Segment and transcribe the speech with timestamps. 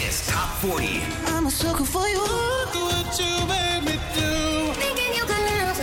[0.00, 1.02] Kiss Top 40.
[1.26, 2.20] I'm a sucker for you.
[2.20, 4.72] Look what you made me do.
[4.80, 5.76] Thinking you could love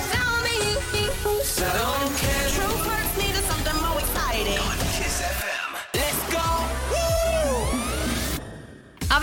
[0.43, 1.05] me.
[1.43, 2.06] Settle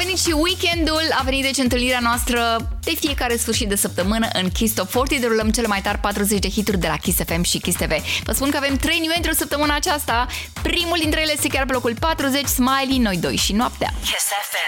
[0.05, 4.75] venit și weekendul, a venit deci întâlnirea noastră de fiecare sfârșit de săptămână în Kiss
[4.75, 5.21] Top 40.
[5.21, 7.93] Derulăm cele mai tari 40 de hituri de la Kiss FM și Kiss TV.
[8.25, 10.27] Vă spun că avem 3 niveluri o săptămână aceasta.
[10.63, 13.93] Primul dintre ele este chiar pe locul 40, Smiley, Noi doi și noaptea.
[14.01, 14.63] Kiss FM.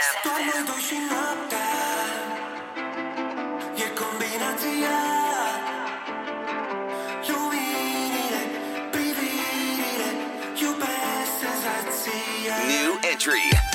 [12.69, 13.66] New entry.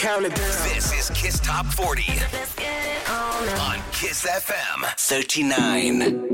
[0.00, 0.48] count it down.
[0.74, 2.02] This is Kiss Top 40
[3.60, 6.29] on Kiss FM 39.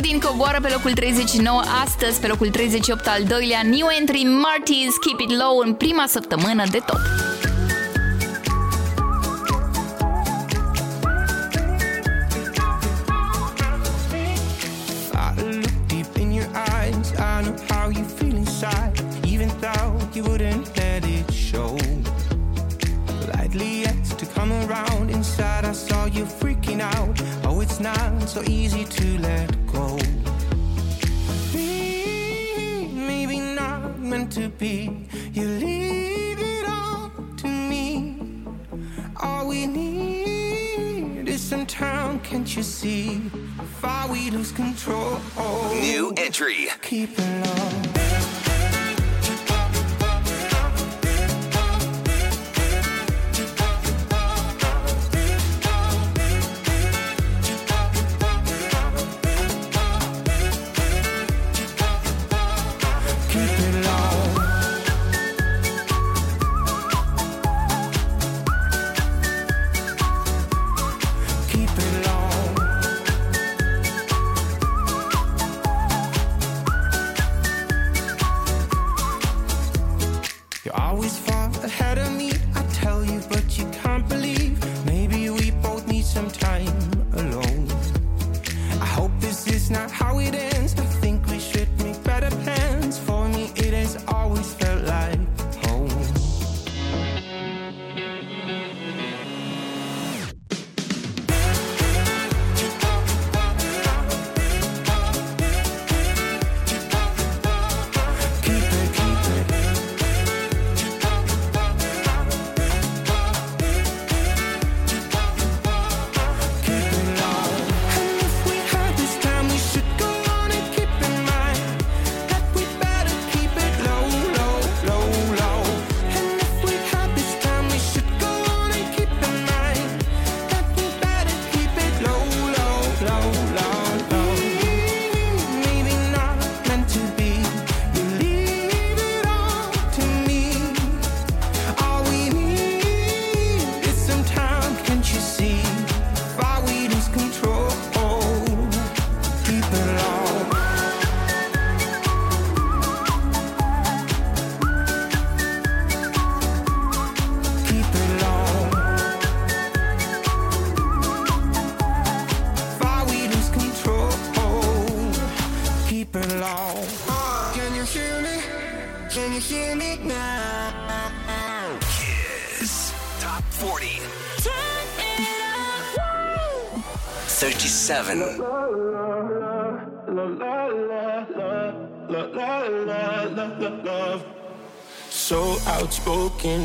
[0.00, 0.20] Și Bonnie M.
[0.20, 5.30] Rasputin coboară pe locul 39 astăzi, pe locul 38 al doilea New Entry Marty's Keep
[5.30, 7.29] It Low în prima săptămână de top.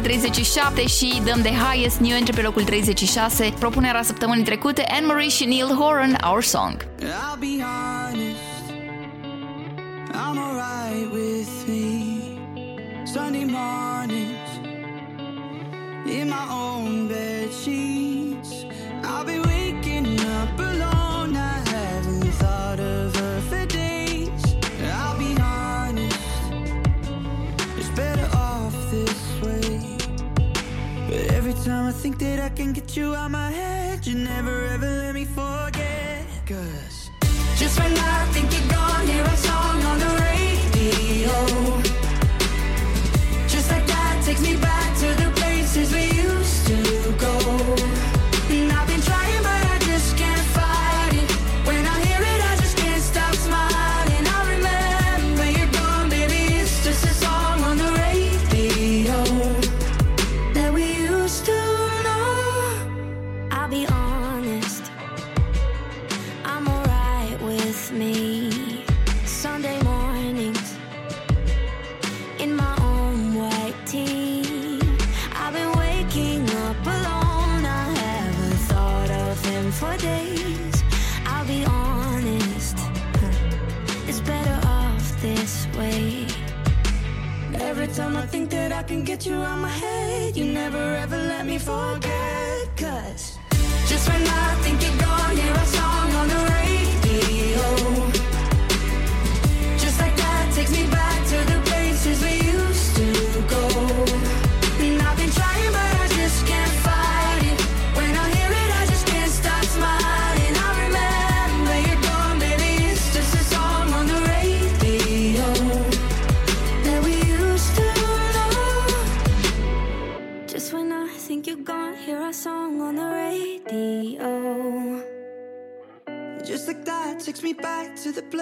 [0.00, 5.28] pe 37 și dăm de Highest New Entry pe locul 36, propunerea săptămânii trecute, Anne-Marie
[5.28, 6.86] și Neil Horan, Our Song.
[7.00, 7.57] I'll be
[32.48, 34.06] I can get you out my head.
[34.06, 34.67] You never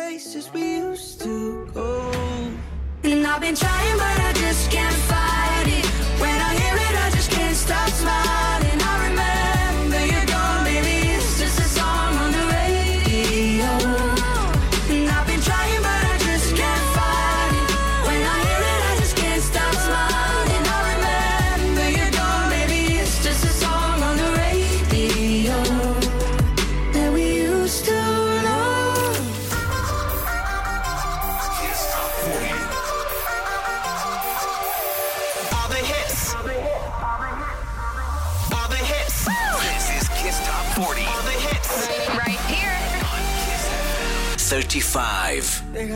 [0.06, 2.12] places we used to go.
[3.02, 4.95] And I've been trying, but I just can't.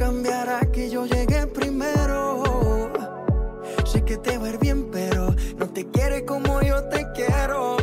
[0.00, 2.42] cambiará que yo llegué primero.
[3.84, 7.76] Sé que te va a ir bien, pero no te quiere como yo te quiero.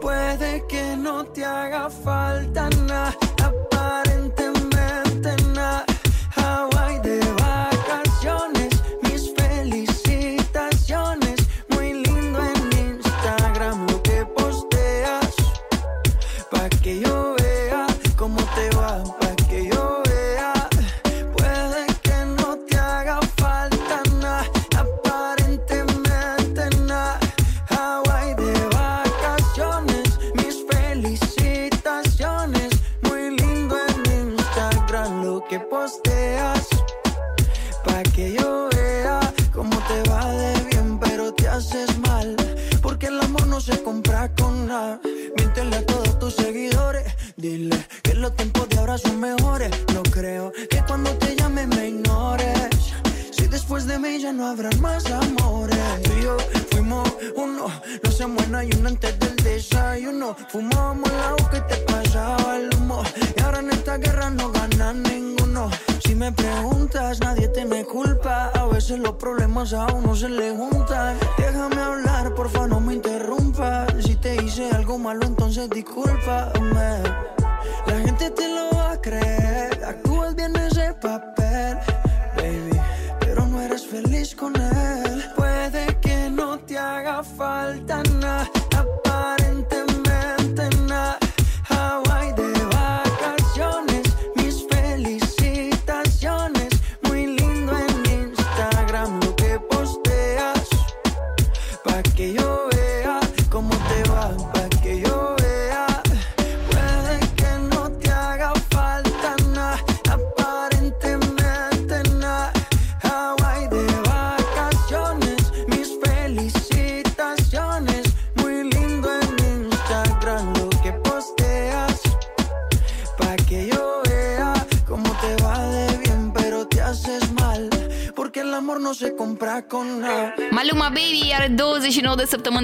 [0.00, 3.19] Puede que no te haga falta nada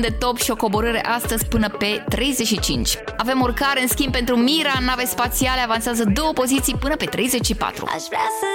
[0.09, 2.99] de top și o coborâre astăzi până pe 35.
[3.17, 7.85] Avem urcare, în schimb, pentru Mira, nave spațiale avansează două poziții până pe 34.
[7.95, 8.47] Aș vrea să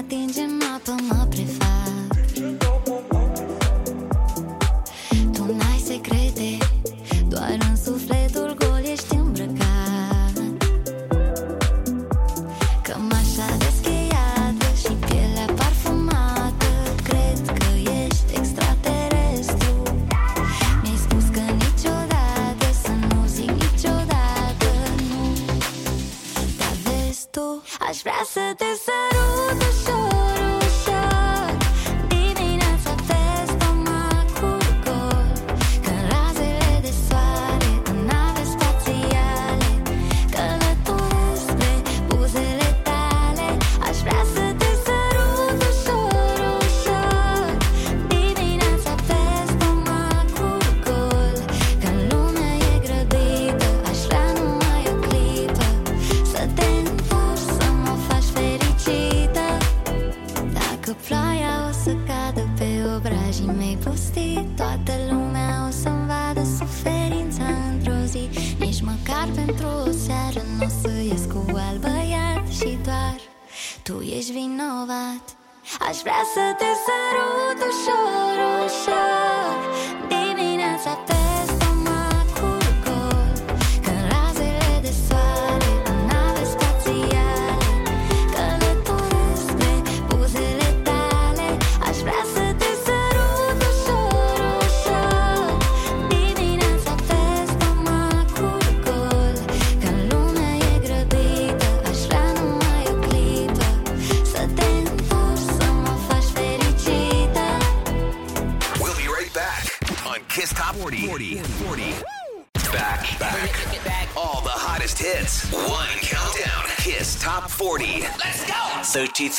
[0.00, 0.59] natin dyan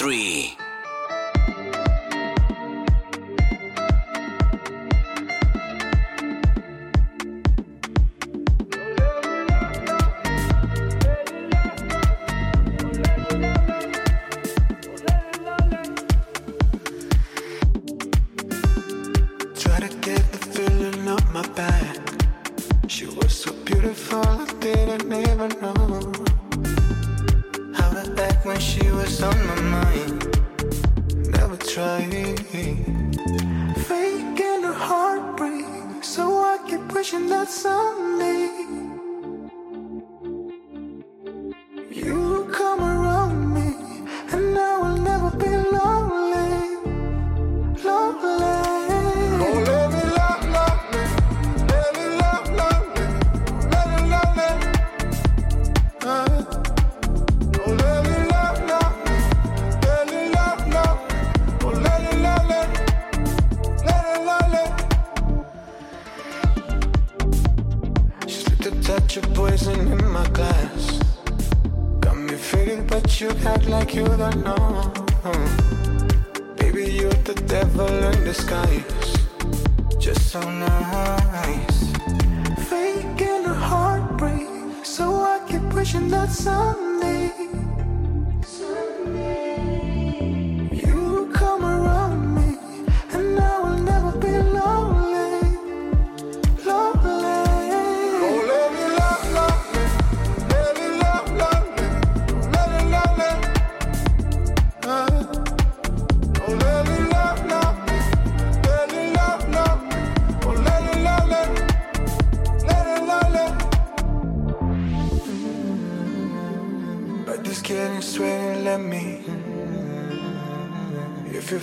[0.01, 0.31] three.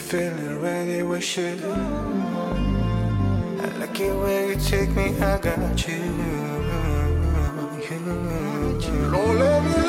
[0.08, 1.48] feeling ready, with you.
[3.60, 5.96] I like it where you take me, I got you.
[8.88, 9.10] you.
[9.10, 9.87] Don't let me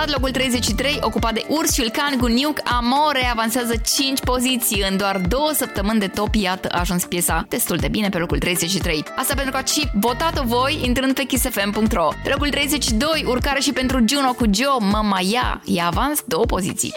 [0.00, 4.84] remontat locul 33, ocupat de urs și Ulcan cu Nuke Amore avansează 5 poziții.
[4.90, 8.38] În doar două săptămâni de top, iată, a ajuns piesa destul de bine pe locul
[8.38, 9.04] 33.
[9.16, 12.08] Asta pentru că ați și votat-o voi intrând pe kissfm.ro.
[12.24, 16.94] Locul 32, urcare și pentru Juno cu Joe, Mama Ia, i-a avans 2 poziții.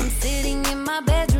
[0.00, 1.31] I'm sitting in my bed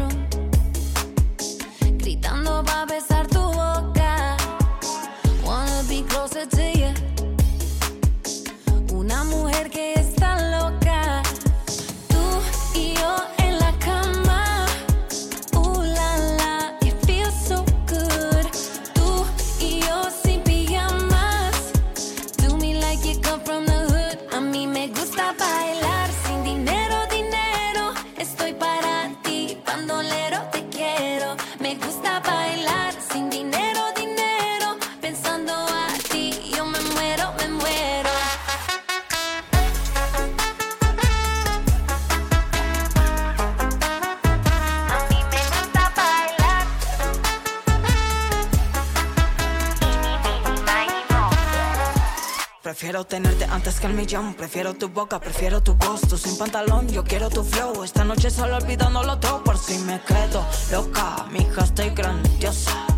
[54.36, 57.84] prefiero tu boca, prefiero tu voz, tú sin pantalón, yo quiero tu flow.
[57.84, 62.91] Esta noche solo olvidándolo todo por si me quedo loca, mija, estoy grandiosa.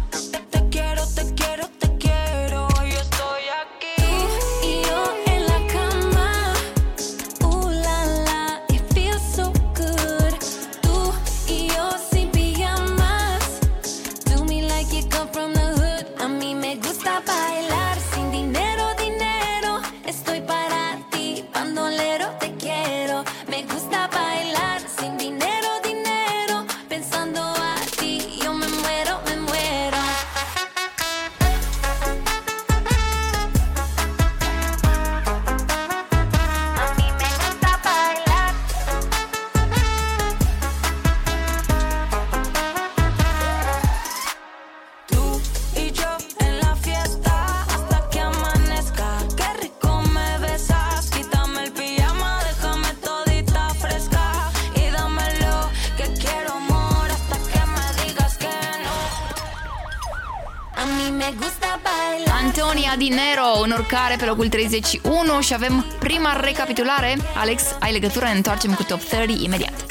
[64.16, 67.16] pare pe locul 31 și avem prima recapitulare.
[67.36, 69.84] Alex, ai legătură, ne întoarcem cu Top 30 imediat.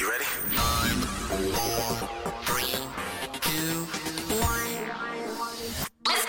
[6.09, 6.25] Let's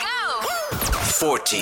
[1.21, 1.27] go!
[1.27, 1.61] 40.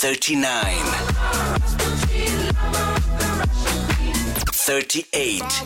[0.00, 0.88] Thirty-nine.
[4.66, 5.64] Thirty-eight.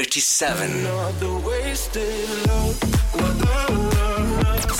[0.00, 0.86] 37.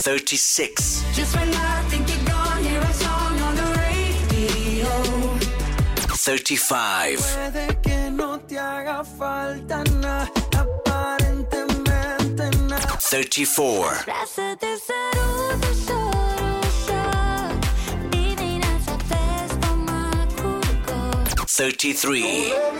[0.00, 1.04] 36.
[1.14, 4.88] Just when I think you're gone, hear a song on the radio.
[6.16, 7.20] 35.
[13.00, 13.94] 34.
[21.46, 22.79] 33.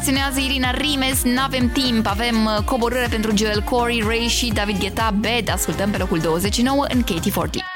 [0.00, 5.14] reacționează Irina Rimes, n-avem timp, avem uh, coborâre pentru Joel Corey, Ray și David Geta.
[5.20, 7.69] Bad, ascultăm pe locul 29 în KT40.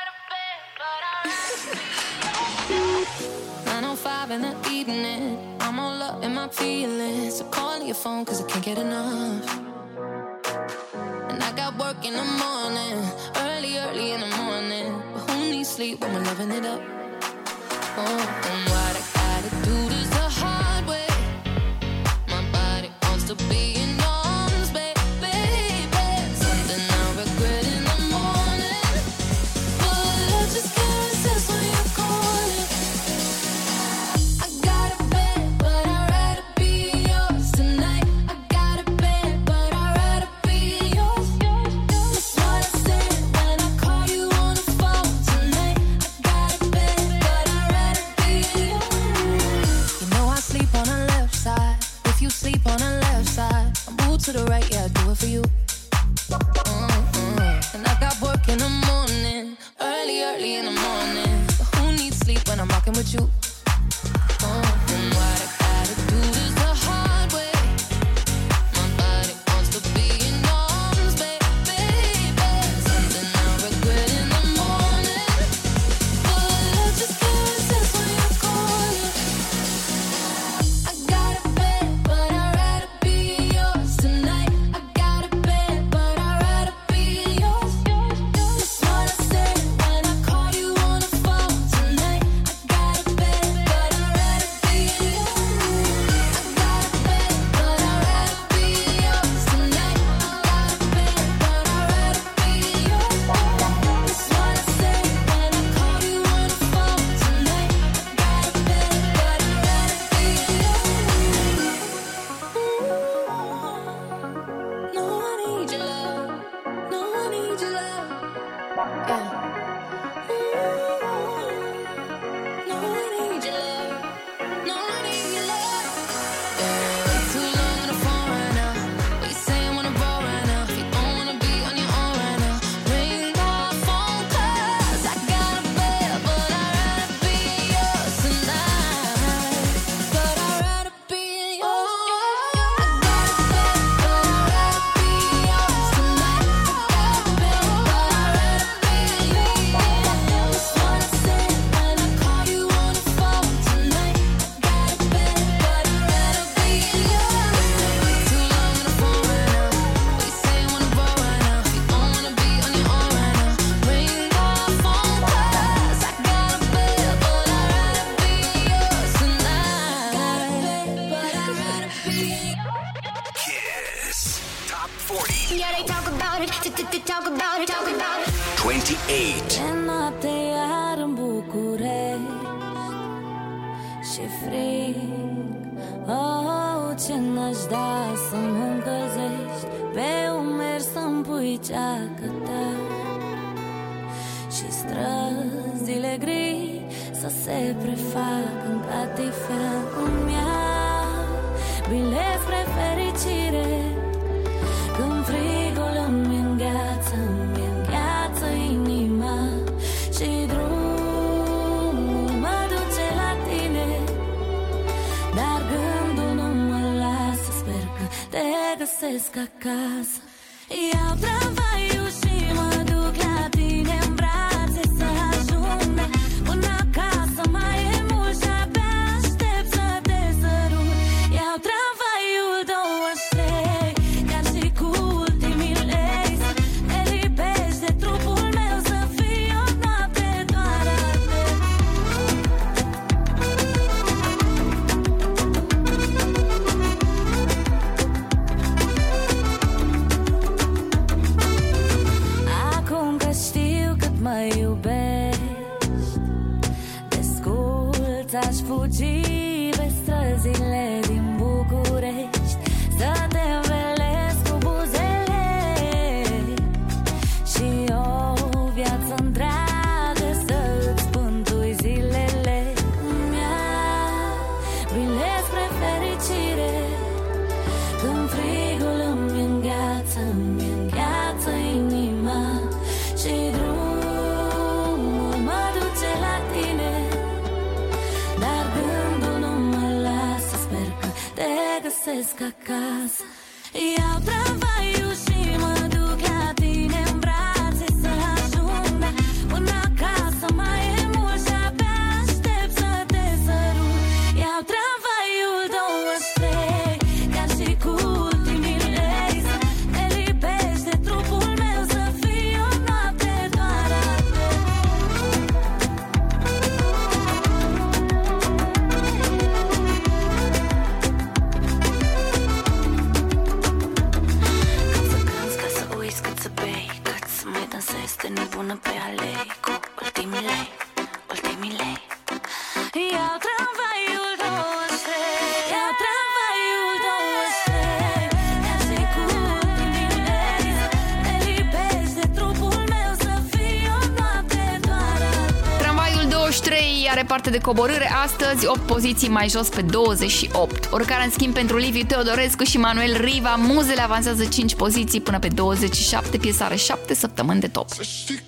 [347.64, 350.88] coborâre astăzi, 8 poziții mai jos pe 28.
[350.90, 355.48] Oricare în schimb pentru Liviu Teodorescu și Manuel Riva, muzele avansează 5 poziții până pe
[355.48, 357.88] 27, piesa are 7 săptămâni de top.
[357.88, 358.40] Să știi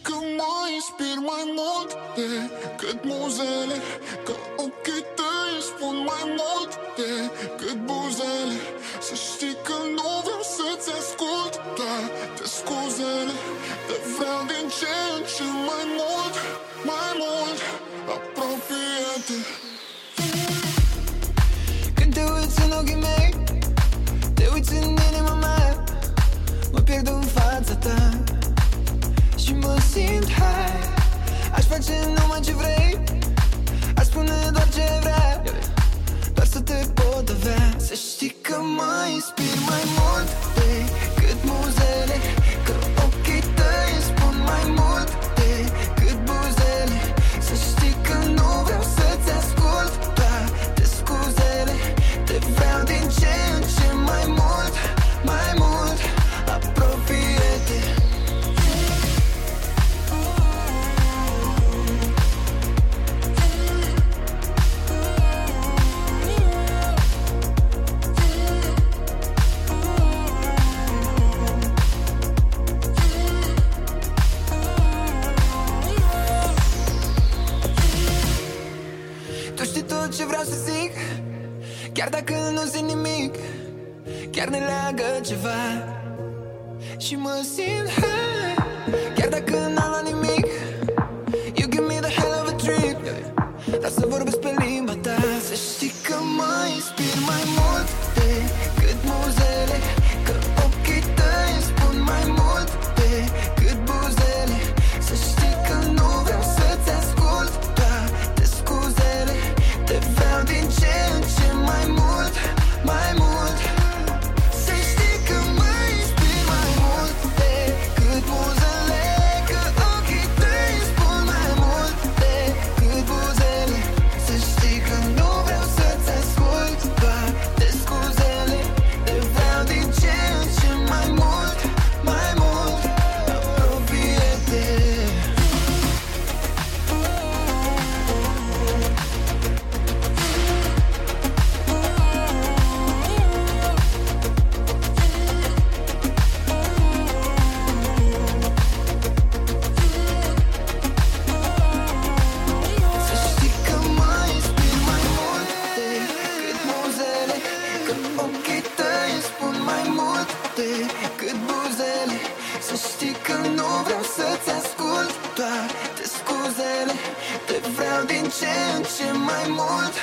[168.86, 169.94] Catching my mood,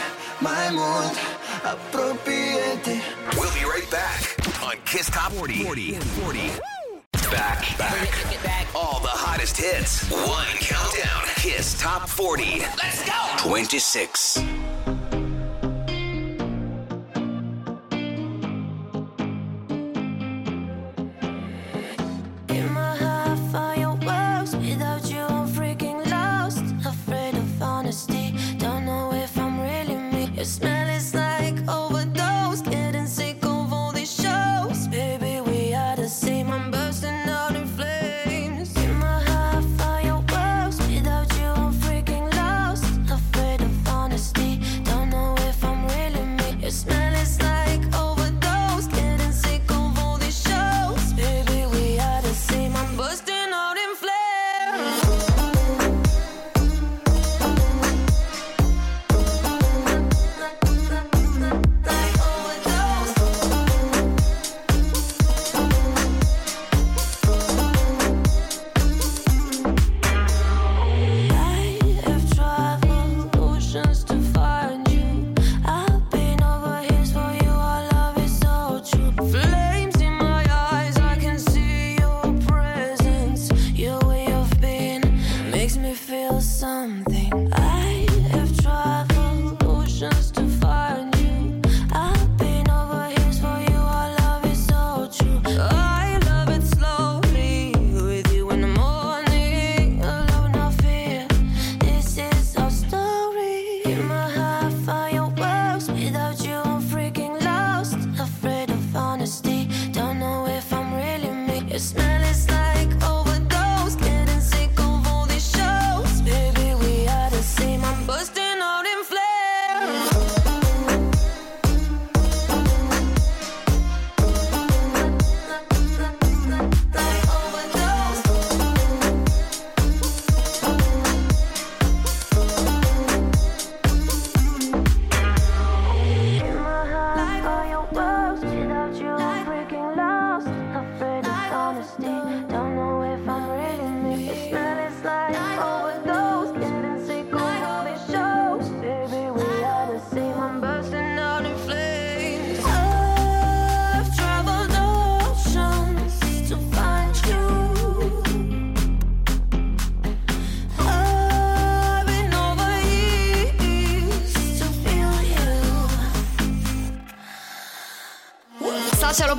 [0.42, 1.18] my mood,
[1.64, 2.86] appropriate.
[3.38, 5.64] We'll be right back on Kiss Top 40.
[5.64, 5.94] 40.
[5.94, 6.40] 40.
[7.32, 8.68] Back, back, back.
[8.76, 10.12] All the hottest hits.
[10.12, 11.24] One countdown.
[11.38, 12.60] Kiss Top 40.
[12.60, 13.14] Let's go.
[13.38, 14.44] 26.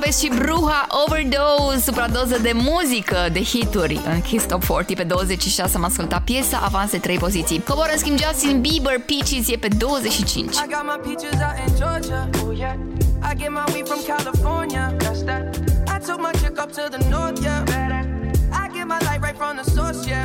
[0.05, 4.01] Lopez și Bruja Overdose, supradoză de muzică, de hituri.
[4.05, 7.63] În Kiss Top 40 pe 26 am ascultat piesa, avanse 3 poziții.
[7.67, 10.55] Cobor în schimb Justin Bieber, Peaches e pe 25.
[10.55, 12.29] I got my peaches out in Georgia.
[12.43, 12.75] Oh yeah.
[13.29, 14.93] I get my weed from California.
[14.97, 15.43] That's that.
[15.95, 17.63] I took my chick up to the north, yeah.
[17.63, 18.01] Better.
[18.61, 20.24] I get my light right from the source, yeah.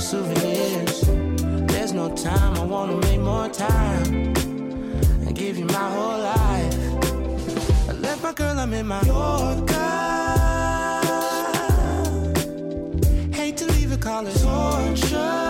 [0.00, 1.02] souvenirs.
[1.68, 4.34] There's no time, I wanna make more time
[5.26, 7.88] and give you my whole life.
[7.88, 9.74] I left my girl, I'm in my Yorker.
[13.32, 15.49] Hate to leave it, call torture.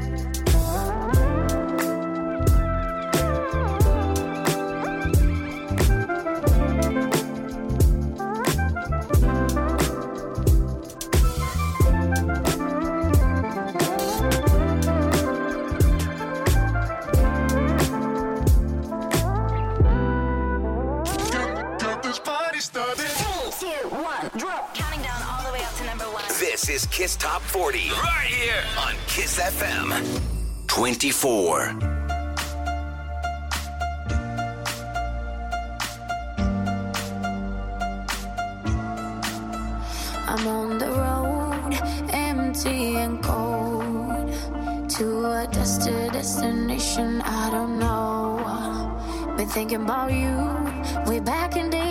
[26.61, 27.89] This is Kiss Top 40.
[27.89, 30.21] Right here on Kiss FM
[30.67, 31.59] 24.
[40.27, 41.79] I'm on the road,
[42.13, 44.31] empty and cold,
[44.91, 49.35] to a destined destination I don't know.
[49.35, 51.90] Been thinking about you way back in days of old.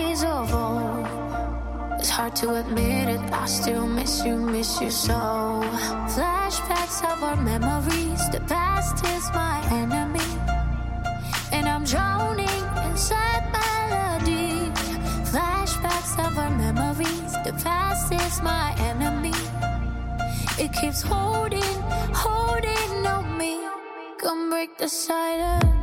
[2.21, 5.21] hard to admit it, I still miss you, miss you so.
[6.13, 10.29] Flashbacks of our memories, the past is my enemy,
[11.51, 14.77] and I'm drowning inside melodies.
[15.31, 19.39] Flashbacks of our memories, the past is my enemy.
[20.63, 21.75] It keeps holding,
[22.13, 23.65] holding on me.
[24.19, 25.80] Come break the silence.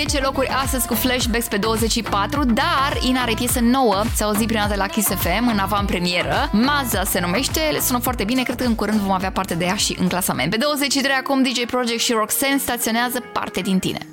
[0.00, 4.62] 10 locuri astăzi cu flashbacks pe 24, dar Ina are piesă nouă, s-a auzit prima
[4.62, 6.50] dată la Kiss FM, în avanpremieră.
[6.52, 9.64] Maza se numește, le sună foarte bine, cred că în curând vom avea parte de
[9.64, 10.50] ea și în clasament.
[10.50, 14.09] Pe 23 acum DJ Project și Roxanne staționează parte din tine.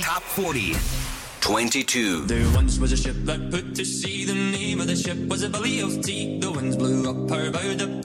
[0.00, 0.74] Top 40.
[1.40, 2.26] 22.
[2.26, 4.24] There once was a ship that put to sea.
[4.24, 6.38] The name of the ship was a Tea.
[6.40, 7.74] The winds blew up her bow.
[7.74, 7.95] The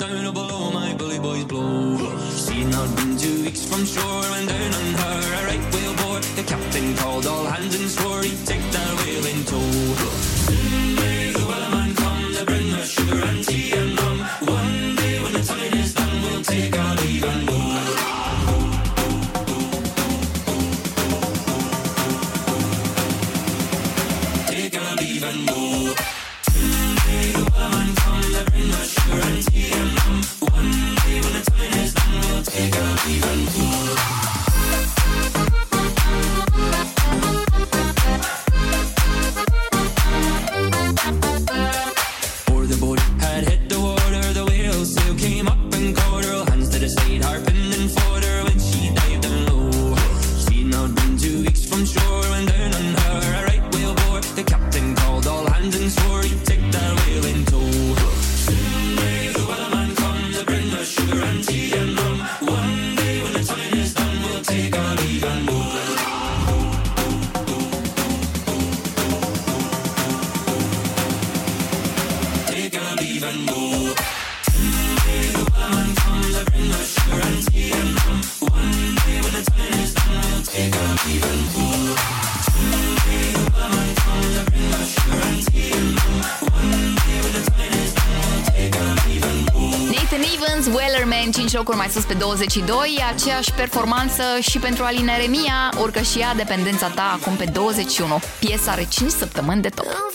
[91.51, 96.33] 5 locuri mai sus pe 22, aceeași performanță și pentru Alina Remia, urcă și ea
[96.35, 98.19] dependența ta acum pe 21.
[98.39, 100.10] Piesa are 5 săptămâni de top.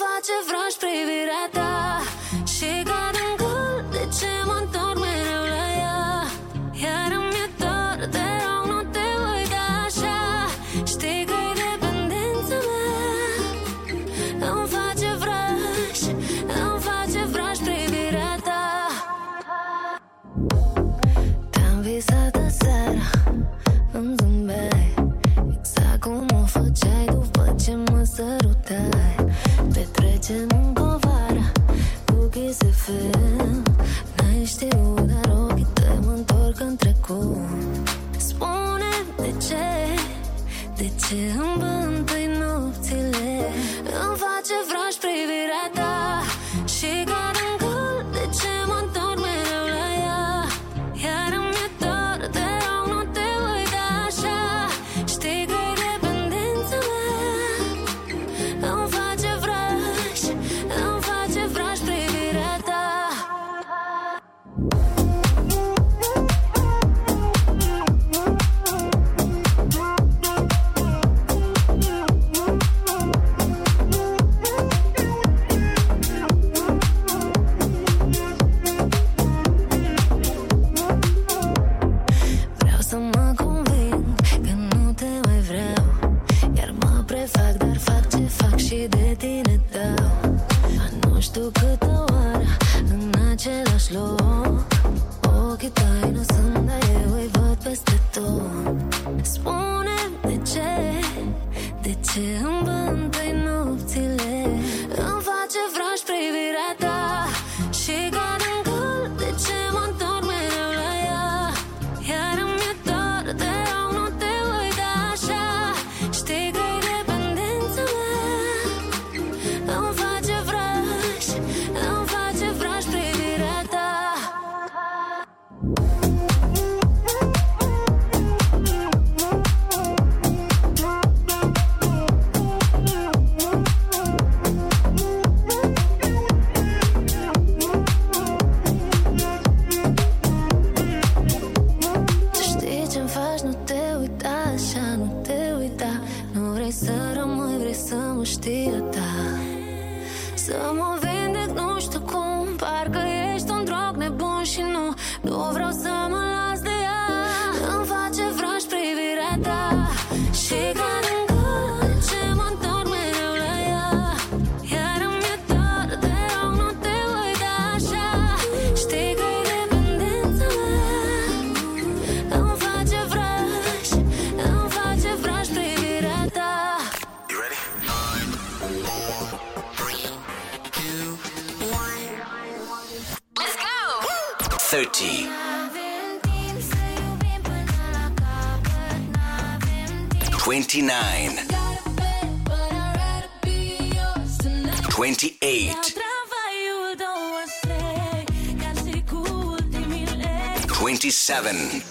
[201.26, 201.82] 27.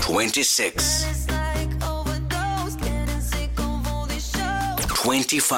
[0.00, 1.16] 26.
[4.94, 5.50] 25.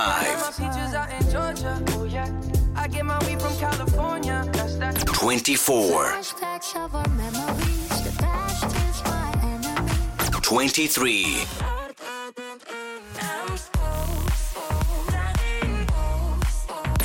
[5.05, 6.21] 24.
[10.41, 11.47] 23.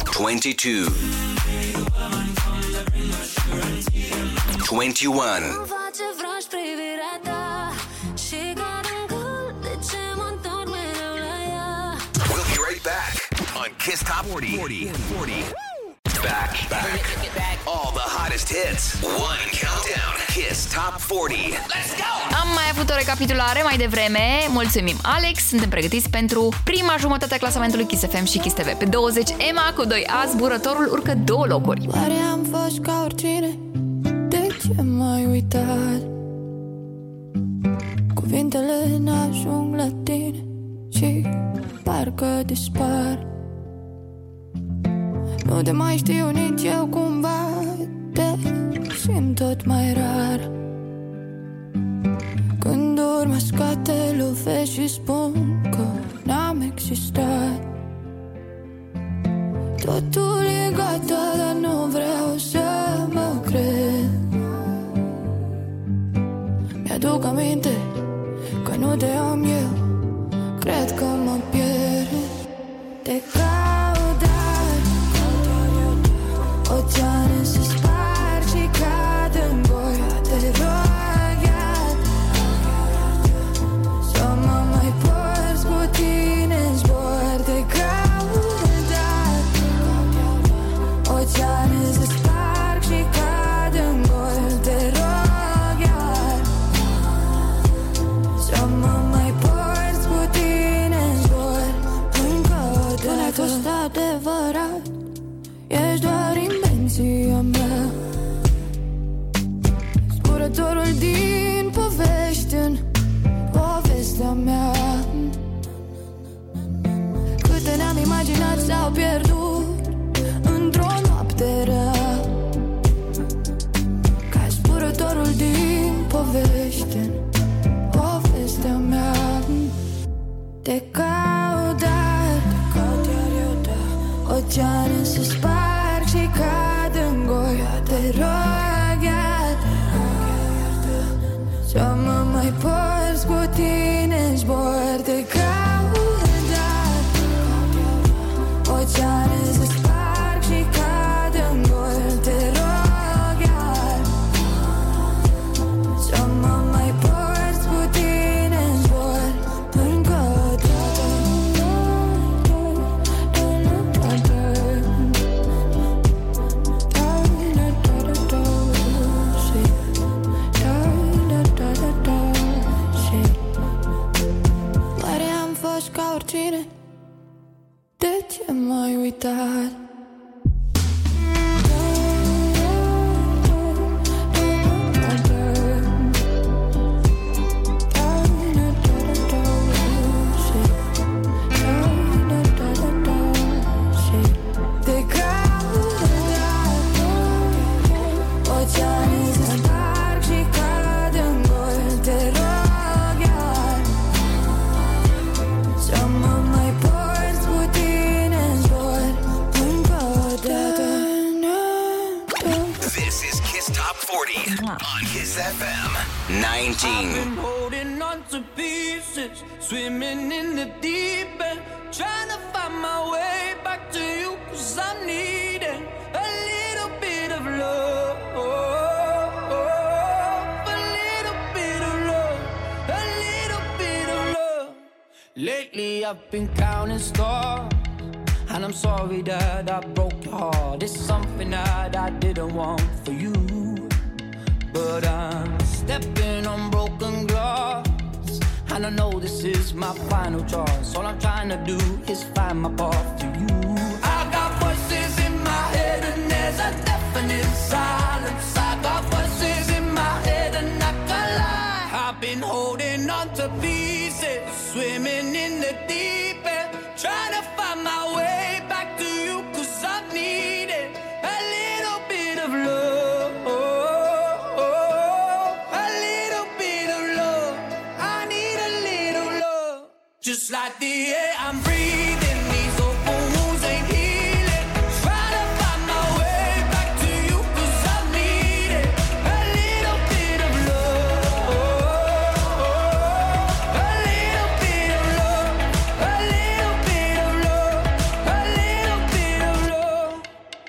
[0.06, 1.27] 22.
[4.78, 5.42] 21.
[12.30, 13.14] We'll be right back
[13.56, 14.56] on Kiss Top 40.
[14.56, 14.86] 40.
[14.86, 15.34] 40.
[16.22, 17.02] Back, back.
[17.36, 17.58] back.
[17.66, 19.02] All the hottest hits.
[19.02, 20.14] One countdown.
[20.28, 21.36] Kiss Top 40.
[21.74, 22.36] Let's go!
[22.42, 24.46] Am mai avut o recapitulare mai devreme.
[24.50, 25.48] Mulțumim, Alex.
[25.48, 28.74] Suntem pregătiți pentru prima jumătate a clasamentului Kiss FM și Kiss TV.
[28.74, 31.88] Pe 20, Emma cu 2A, zburătorul urcă două locuri.
[31.94, 32.27] Oare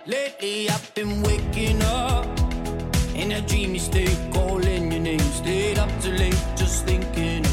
[0.08, 2.24] Lately I've been waking up
[3.14, 5.20] in a dreamy state, calling your name.
[5.20, 7.47] Stayed up too late, just thinking.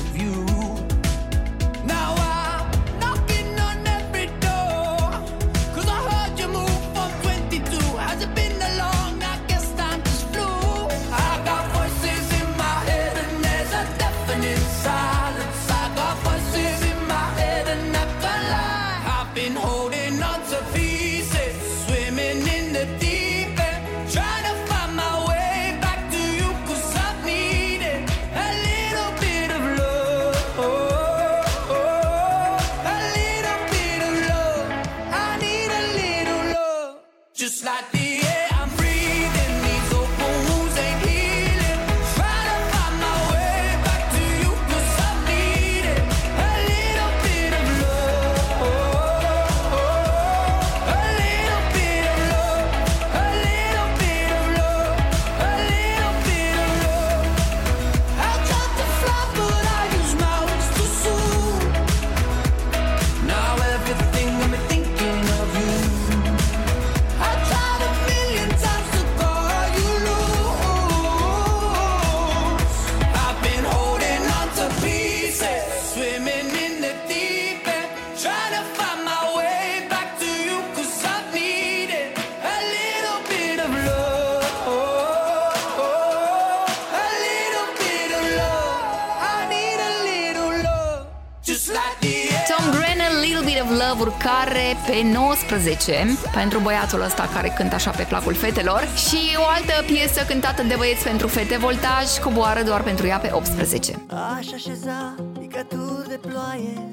[94.75, 98.87] Urcare pe 19 pentru băiatul ăsta care cântă așa pe placul fetelor.
[98.95, 103.29] Și o altă piesă cântată de băieți pentru fete, Voltaj, coboară doar pentru ea pe
[103.33, 104.05] 18.
[104.37, 106.91] Aș așeza picături de ploaie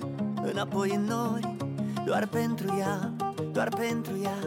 [0.53, 1.55] Înapoi în nori
[2.05, 3.12] Doar pentru ea,
[3.53, 4.39] doar pentru ea.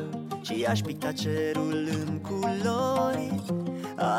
[0.41, 3.41] Și aș picta cerul în culori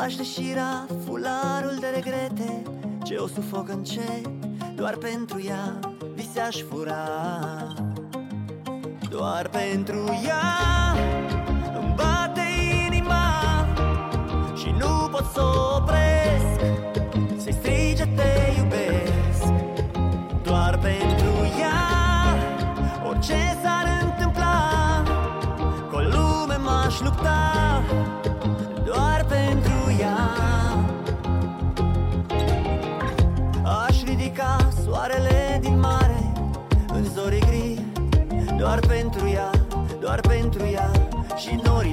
[0.03, 2.61] Aș deșira fularul de regrete.
[3.03, 4.29] Ce o sufoc încet
[4.75, 5.79] Doar pentru ea
[6.15, 7.07] vise aș fura
[9.09, 10.43] Doar pentru ea.
[11.79, 12.41] Îmi bate
[12.87, 13.65] inima
[14.55, 16.59] Și nu pot să o opresc.
[17.37, 19.53] Să-i strige te iubesc.
[20.43, 21.81] Doar pentru ea.
[23.09, 23.96] Orice s-ar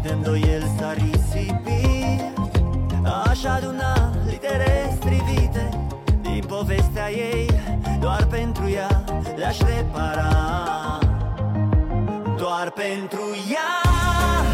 [0.04, 2.20] de îndoiel s-ar risipi
[3.28, 5.68] Aș aduna litere strivite
[6.22, 7.50] Din povestea ei
[8.00, 9.04] Doar pentru ea
[9.36, 10.28] le-aș repara.
[12.36, 14.53] Doar pentru ea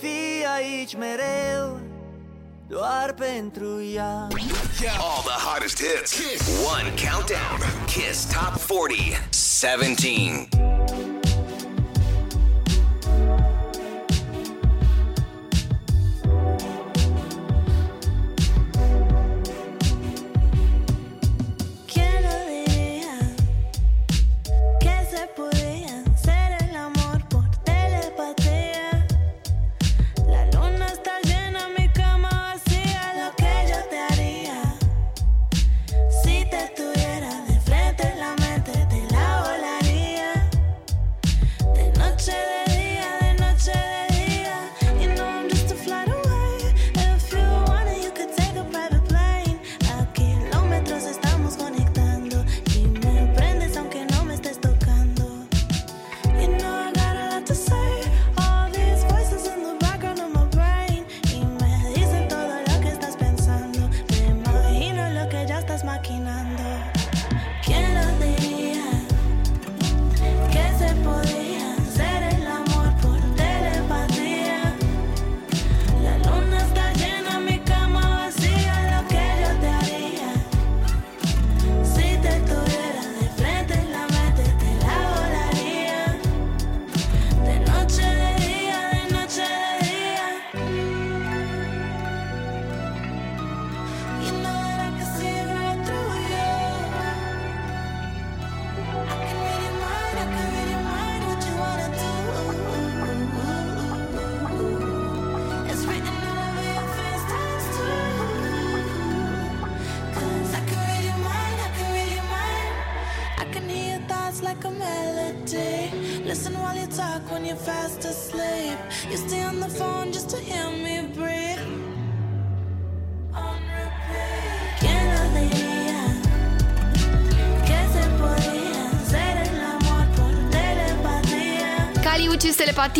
[0.00, 1.80] fi aici mereu
[2.68, 4.28] doar pentru ea
[4.98, 6.20] All the hottest hits.
[6.64, 7.58] One countdown.
[7.86, 8.94] Kiss Top 40.
[9.30, 10.48] 17.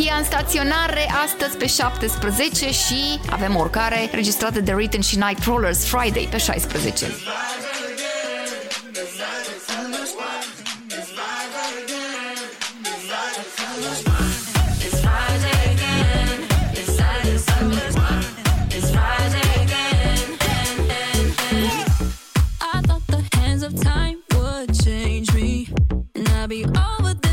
[0.02, 5.44] Tia în staționare astăzi pe 17 și avem o urcare registrată de Written și Night
[5.44, 7.06] Rollers Friday pe 16.
[26.48, 27.25] be over the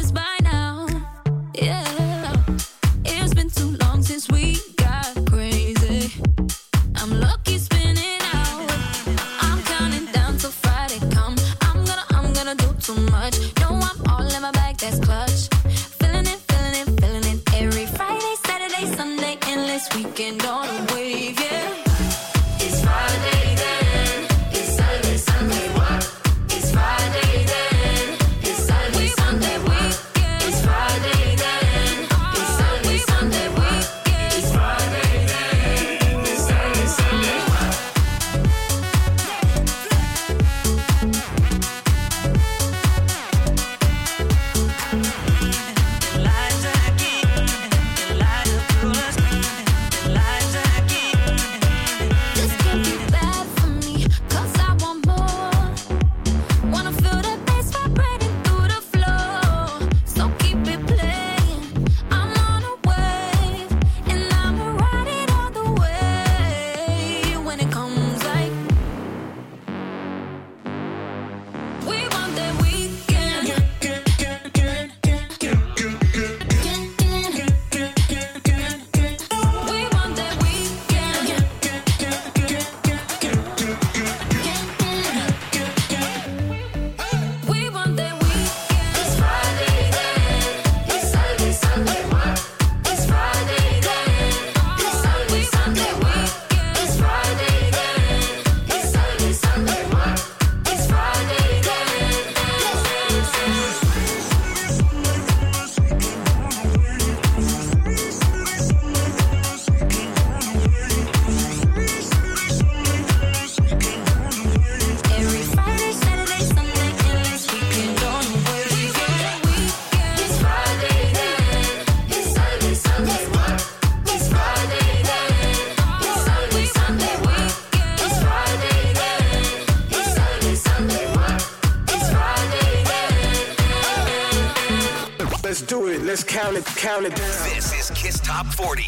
[136.94, 137.56] count it down.
[137.56, 138.84] This is Kiss Top 40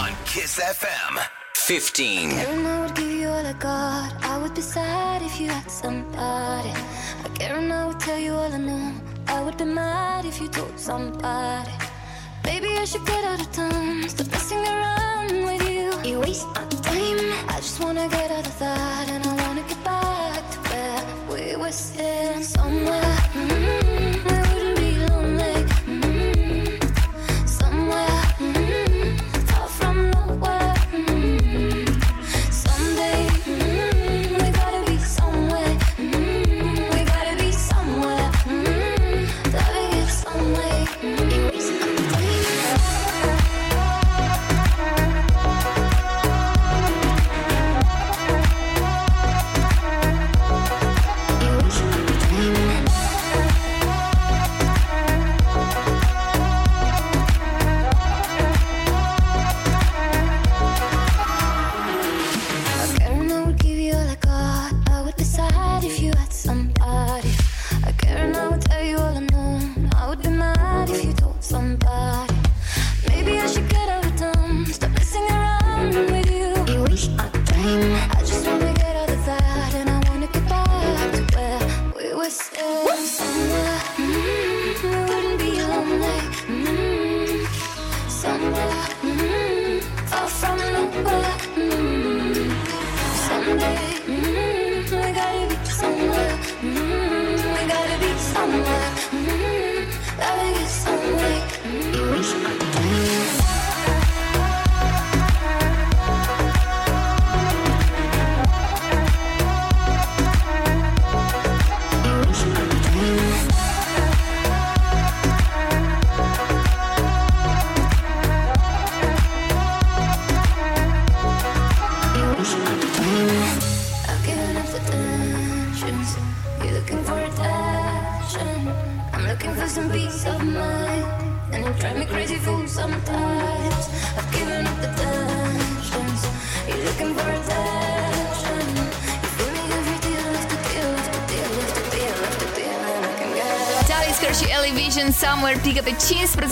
[0.00, 1.18] on Kiss FM
[1.56, 2.30] 15.
[2.30, 4.12] I would give you all I got.
[4.22, 6.70] I would be sad if you had somebody.
[6.70, 8.92] I I would tell you all I know.
[9.26, 11.55] I would be mad if you told somebody.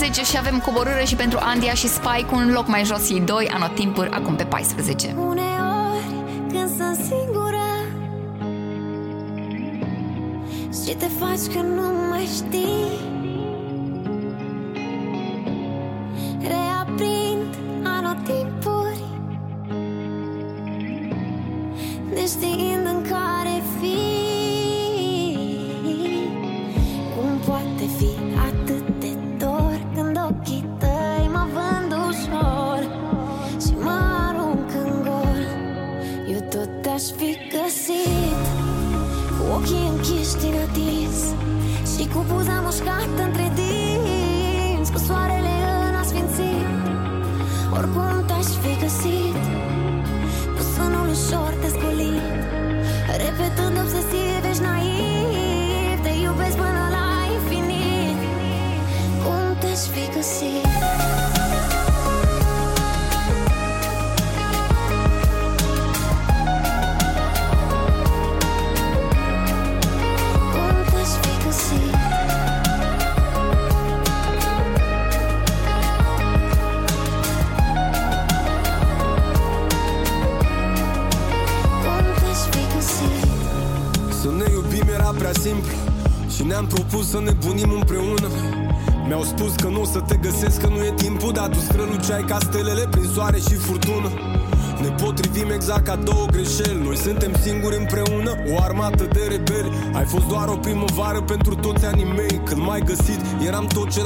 [0.04, 3.48] 15 și avem coborâre și pentru Andia și Spike un loc mai jos ei doi,
[3.48, 5.14] anotimpuri acum pe 14.
[5.18, 5.43] Uneori,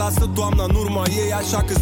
[0.08, 1.74] lasă toamna în urma ei Așa că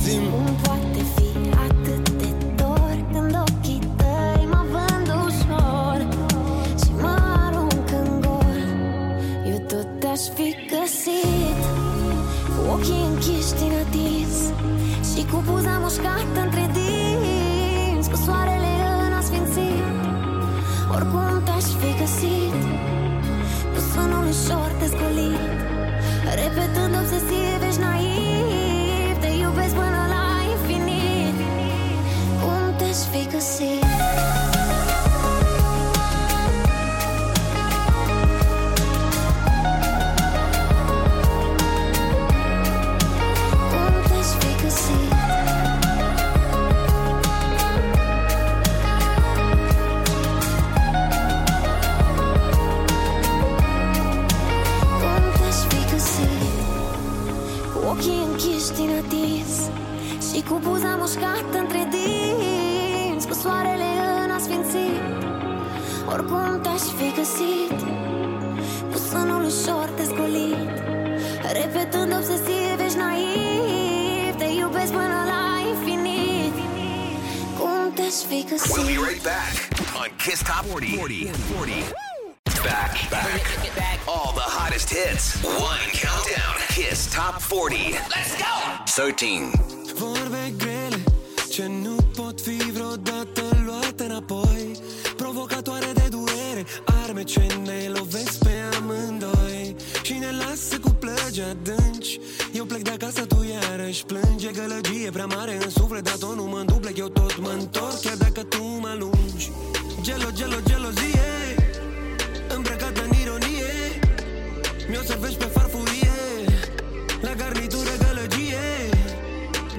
[59.27, 59.71] din atins
[60.29, 63.91] Și cu buza mușcată între dinți Cu soarele
[64.25, 65.03] în asfințit
[66.13, 67.79] Oricum te-aș fi găsit
[68.93, 70.75] Cu sunul ușor descolit
[71.53, 76.55] Repetând obsesiv, ești naiv Te iubesc până la infinit
[77.59, 79.55] Cum te-aș fi We'll be găsit right back
[80.01, 80.97] on Kiss Top 40.
[80.97, 81.31] 40.
[81.57, 82.07] 40.
[82.67, 83.57] Back, back.
[84.09, 85.45] All the hottest hits.
[85.45, 86.55] One countdown.
[86.75, 87.93] Kiss Top 40.
[88.15, 88.55] Let's go.
[88.85, 89.51] 13.
[89.95, 91.03] Vorbe grele
[91.51, 94.71] ce nu pot fi vreodată luate înapoi
[95.17, 96.65] Provocatoare de durere,
[97.05, 102.19] arme ce ne lovesc pe amândoi Și ne lasă cu plăgi adânci
[102.53, 106.45] Eu plec de acasă, tu iarăși plânge Gălăgie prea mare în suflet, dar tot nu
[106.45, 109.51] mă duplec Eu tot mă întorc, chiar dacă tu mă alungi
[110.03, 111.66] Gelo, gelo, gelozie
[114.97, 116.19] Mi-o servești pe farfurie.
[117.21, 118.65] La garnitură gălăgie.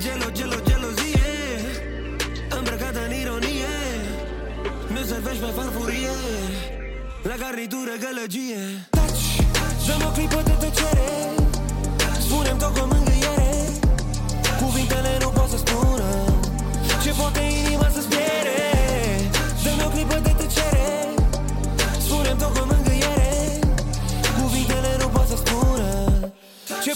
[0.04, 1.34] Gelo, gelo, gelozie.
[2.58, 3.76] Îmbrăcată în ironie.
[4.92, 6.16] Mi-o servești pe farfurie.
[7.30, 8.62] La garnitură gălăgie.
[8.90, 9.28] Taci,
[9.88, 11.12] dăm o clipă de tăcere.
[12.26, 13.54] Spune-mi tot cu mângâiere.
[14.62, 16.10] Cuvintele nu pot să spună
[17.04, 18.77] Ce poate inima să-ți piere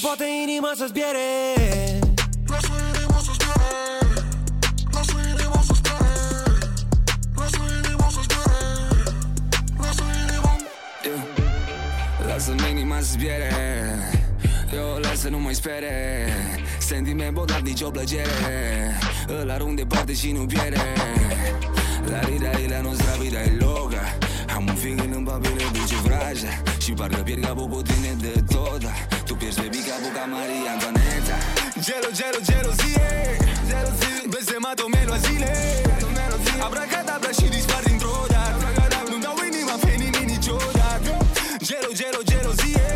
[0.02, 0.94] poate inima să-ți
[2.52, 3.72] Lasă inima să-ți biere.
[4.96, 6.14] Lasă inima să-ți biere.
[7.38, 8.60] Lasă inima să-ți biere
[9.78, 10.54] Lasă inima
[11.06, 12.28] yeah.
[12.28, 13.18] Lasă-mi inima să-ți
[14.74, 15.94] Eu o las să nu mai spere.
[16.80, 18.98] Sentiment bogat, nici o plăcere.
[19.42, 20.78] Îl arunc departe și nu piere.
[22.06, 23.04] La rida, la da, nu-ți
[23.60, 24.21] loga.
[24.62, 26.52] Am un fiic în babele duce vraja
[26.84, 30.72] Și parcă pierd capul cu tine de tot dar Tu pierzi baby capul ca Maria
[30.74, 31.36] Antoaneta.
[31.86, 33.10] Gelo, gelo, gelozie
[34.32, 35.52] Blestemato melo a zile
[36.68, 38.66] Abracadabra și dispar dintr-o dată.
[39.10, 41.12] Nu-mi dau inima pe nimic niciodată.
[41.68, 42.90] Gelo, gelo, gelozie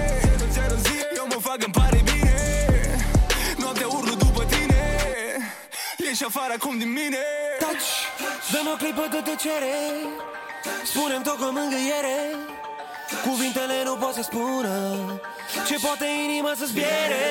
[1.20, 2.38] Eu mă fac, îmi pare bine.
[3.62, 4.82] Noaptea urlu după tine.
[6.06, 7.24] Ieși afară acum din mine.
[7.64, 7.90] Taci,
[8.52, 9.74] dă-mi o clipă de tăcere
[10.84, 12.18] Spune-mi tot cu mângâiere
[13.24, 14.76] Cuvintele nu pot să spună
[15.68, 17.26] Ce poate inima să zbiere.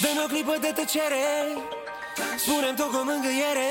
[0.00, 1.26] Dă-mi o clipă de tăcere
[2.36, 3.70] Spune-mi tot cu mângâiere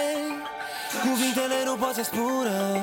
[1.02, 2.80] Cuvintele nu pot să spună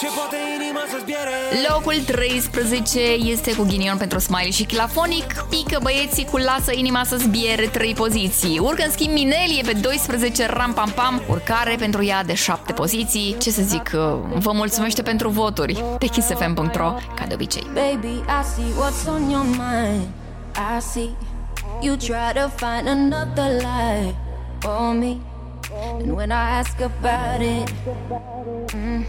[0.00, 1.34] Ce poate inima să zbiere
[1.68, 3.00] Locul 13
[3.34, 5.34] este cu ghinion pentru Smiley și Chilafonic.
[5.50, 8.58] Pică băieții cu Lasă inima să zbiere 3 poziții.
[8.58, 11.22] Urcă în schimb Minelie pe 12 ram pam pam.
[11.28, 13.36] Urcare pentru ea de 7 poziții.
[13.38, 14.00] Ce să zic, uh,
[14.34, 15.84] vă mulțumește pentru voturi.
[15.98, 17.66] Pe kissfm.ro, ca de obicei.
[17.74, 20.06] Baby, I see what's on your mind.
[20.76, 21.08] I see
[21.80, 24.14] you try to find another lie
[24.58, 25.16] for me.
[26.00, 27.74] And when I ask about it,
[28.74, 29.04] mm,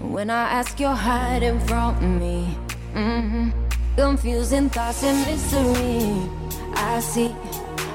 [0.00, 2.44] when I ask, you're hiding from me.
[2.94, 3.50] hmm
[3.96, 6.28] Confusing thoughts and mystery.
[6.74, 7.34] I see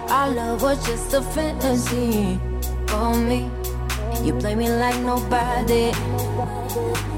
[0.09, 2.39] our love was just a fantasy
[2.87, 3.49] for me.
[4.23, 5.91] You play me like nobody.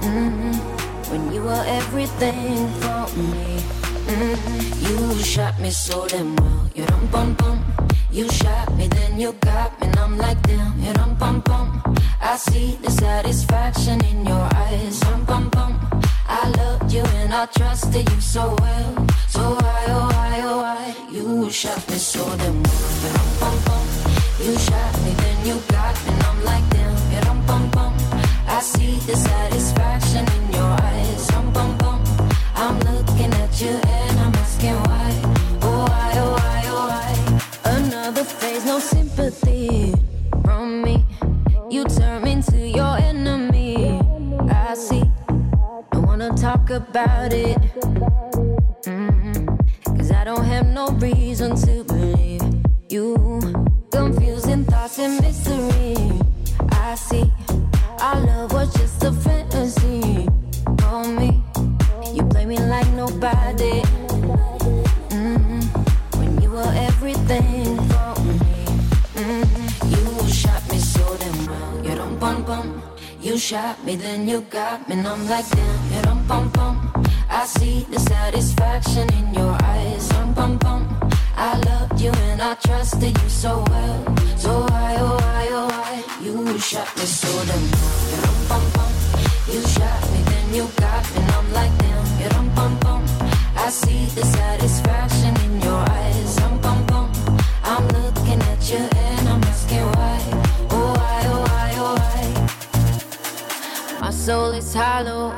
[0.04, 0.54] hmm
[1.12, 3.60] When you were everything for me.
[4.08, 4.36] hmm
[4.88, 6.70] You shot me so damn well.
[6.76, 7.60] You dum bum bum.
[8.12, 10.80] You shot me, then you got me, and I'm like damn.
[10.80, 11.84] You dum bum bum.
[12.22, 15.00] I see the satisfaction in your eyes.
[15.00, 15.80] Dum bum bum.
[16.28, 19.08] I loved you and I trusted you so well.
[19.28, 20.96] So why, oh why, oh why?
[21.12, 23.26] You shot me so damn well.
[23.40, 23.88] Bum bum.
[24.44, 27.24] You shot me, then you got me, and I'm like damn.
[27.24, 27.94] Dum bum bum.
[28.48, 30.26] I see the satisfaction
[46.78, 47.58] about it.
[49.98, 52.44] Cause I don't have no reason to believe
[52.90, 53.16] you.
[53.92, 55.96] Confusing thoughts and mystery.
[56.70, 57.32] I see.
[58.00, 58.37] Our love
[73.38, 75.94] You shot me, then you got me, and I'm like damn.
[75.94, 76.92] You don't bum bum.
[77.30, 80.10] I see the satisfaction in your eyes.
[80.10, 80.82] Dum bum bum.
[81.36, 84.18] I loved you and I trusted you so well.
[84.38, 86.04] So why, oh why, oh why?
[86.20, 88.10] You shot me so damn well.
[88.10, 88.92] You bum bum.
[89.54, 92.20] You shot me, then you got me, and I'm like damn.
[92.20, 93.06] You don't bum bum.
[93.56, 96.07] I see the satisfaction in your eyes.
[104.28, 105.32] Soul is hollow.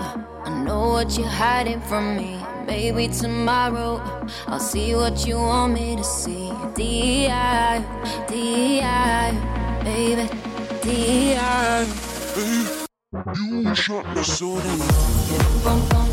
[0.46, 2.44] I know what you're hiding from me.
[2.66, 4.02] Maybe tomorrow
[4.48, 6.50] I'll see what you want me to see.
[6.74, 7.86] D.I.
[8.28, 9.84] D.I.
[9.84, 10.26] Baby,
[10.82, 11.86] D.I.
[13.38, 14.80] You shot me so damn
[15.30, 16.10] You dum bum bum.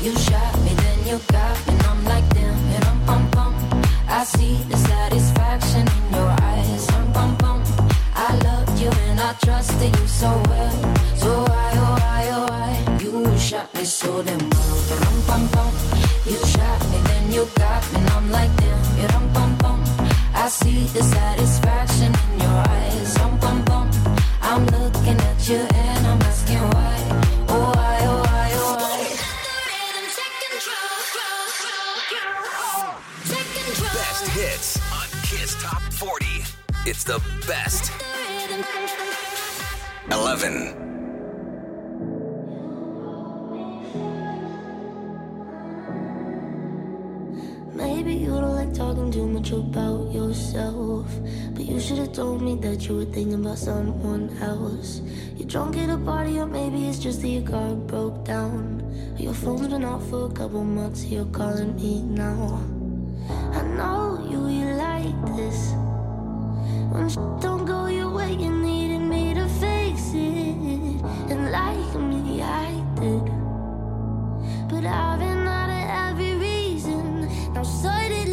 [0.00, 2.56] You shot me, then you got me, and I'm like damn.
[2.72, 3.52] You dum bum bum.
[4.08, 6.86] I see the satisfaction in your eyes.
[6.86, 7.62] Dum bum bum.
[8.14, 10.93] I loved you and I trusted you so well.
[13.44, 14.76] Shot me so damn well.
[14.88, 15.72] You dum bum bum.
[16.24, 18.98] You shot me, then you got me, and I'm like damn.
[18.98, 19.80] You dum bum bum.
[20.34, 23.14] I see the satisfaction in your eyes.
[23.14, 23.90] Dum bum bum.
[24.40, 26.96] I'm looking at you and I'm asking why.
[27.50, 29.00] Oh why, oh why, oh why?
[33.92, 34.68] Best hits
[34.98, 36.26] on Kiss Top 40.
[36.86, 37.92] It's the best.
[40.10, 40.93] 11.
[47.94, 51.06] Maybe you don't like talking too much about yourself.
[51.54, 55.00] But you should have told me that you were thinking about someone else.
[55.36, 58.82] You're drunk at a party, or maybe it's just that your car broke down.
[59.16, 62.60] Your phone's been off for a couple months, you're calling me now.
[63.52, 65.70] I know you, you like this.
[66.90, 70.98] When shit don't go your way, you needed me to fix it.
[71.30, 73.24] And like me, I did.
[74.68, 76.33] But I've been out of every
[77.64, 78.23] reason.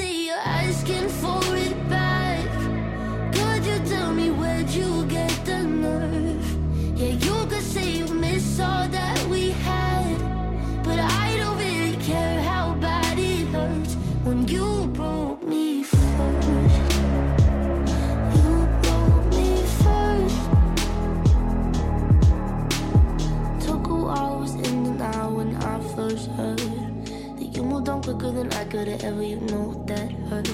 [28.21, 30.47] stronger than I could have ever, you know that hurt.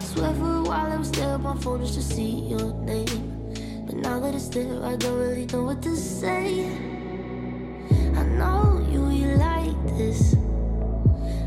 [0.00, 3.52] Swear for a while I was there on my phone just to see your name.
[3.84, 6.64] But now that it's there, I don't really know what to say.
[8.16, 10.36] I know you, you like this.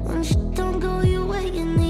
[0.04, 1.89] When shit don't go your way, you need.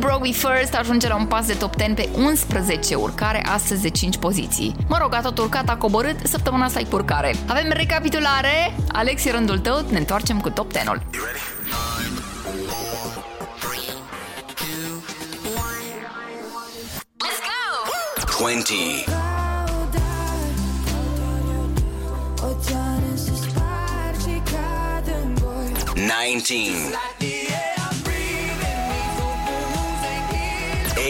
[0.00, 3.88] Broke Me First ajunge la un pas de top 10 pe 11 urcare, astăzi de
[3.90, 4.76] 5 poziții.
[4.88, 7.34] Mă rog, a tot urcat, a coborât, săptămâna asta e purcare.
[7.46, 11.02] Avem recapitulare, Alex, e rândul tău, ne întoarcem cu top 10-ul.
[18.38, 18.74] 20.
[22.42, 23.90] Oceane se sparg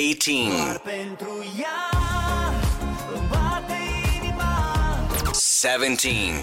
[0.01, 0.81] 18.
[5.35, 6.41] 17.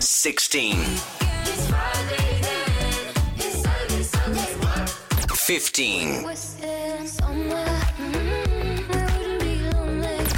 [0.00, 0.76] 16.
[5.36, 6.24] 15.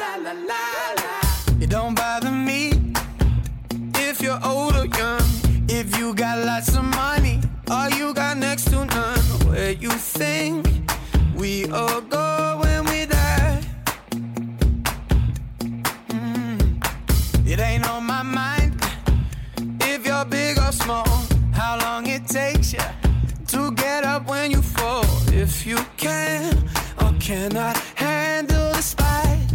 [0.00, 0.58] la la la
[1.00, 1.10] la.
[1.60, 2.72] It don't bother me
[3.94, 5.22] if you're old or young.
[5.68, 7.40] If you got lots of money,
[7.70, 9.24] all you got next to none.
[9.46, 10.66] Where you think
[11.36, 13.60] we all go when we die?
[16.08, 16.58] Mm.
[17.46, 18.74] It ain't on my mind
[19.82, 21.08] if you're big or small.
[21.52, 22.88] How long it takes you
[23.52, 25.04] to get up when you fall?
[25.28, 26.68] If you can
[27.26, 29.45] cannot handle the spice.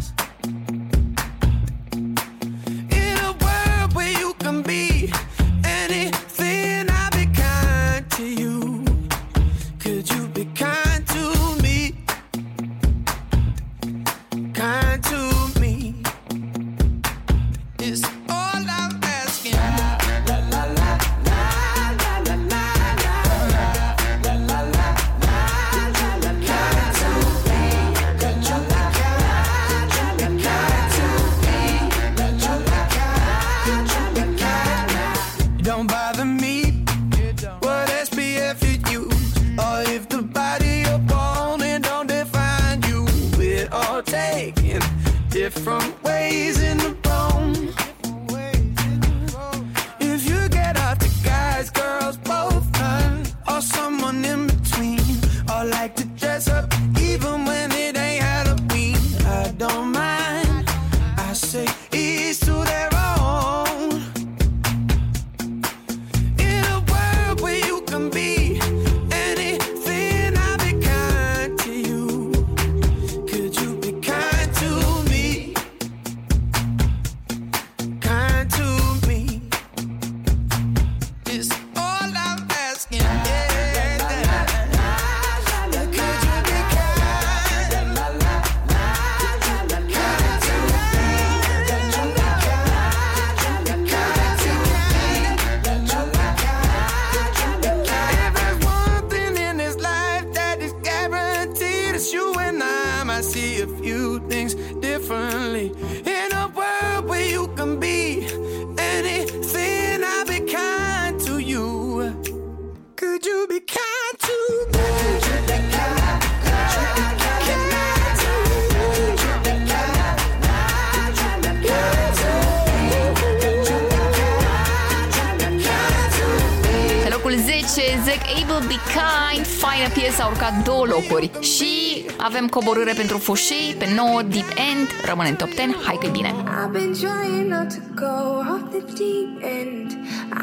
[132.41, 136.30] Avem coborâre pentru Fousheé, pe 9, Deep End, rămâne în top 10, hai că bine.
[136.30, 138.15] I've been trying not to go
[138.51, 139.88] off the deep end.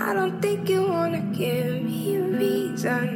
[0.06, 3.08] I don't think you wanna give me a reason.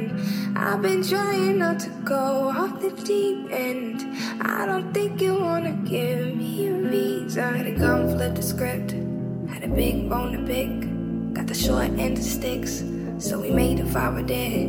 [0.64, 2.24] I've been trying not to go
[2.60, 3.96] off the deep end.
[4.58, 7.50] I don't think you wanna give me a reason.
[7.60, 8.90] Had a gun, flip the script.
[9.52, 10.72] Had a big bone to pick.
[11.36, 12.72] Got the short end of sticks.
[13.26, 14.66] So we made a fire dead.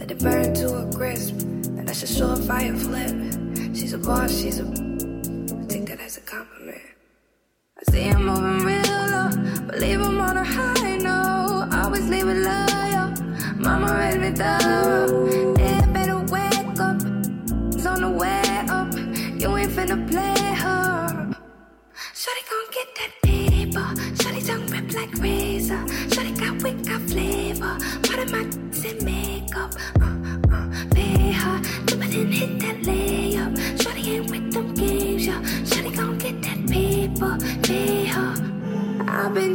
[0.00, 1.36] Let it burn to a crisp.
[1.76, 3.17] And that's a fire flip.
[4.08, 4.64] Boss, she's a.
[5.68, 6.97] Take that as a compliment.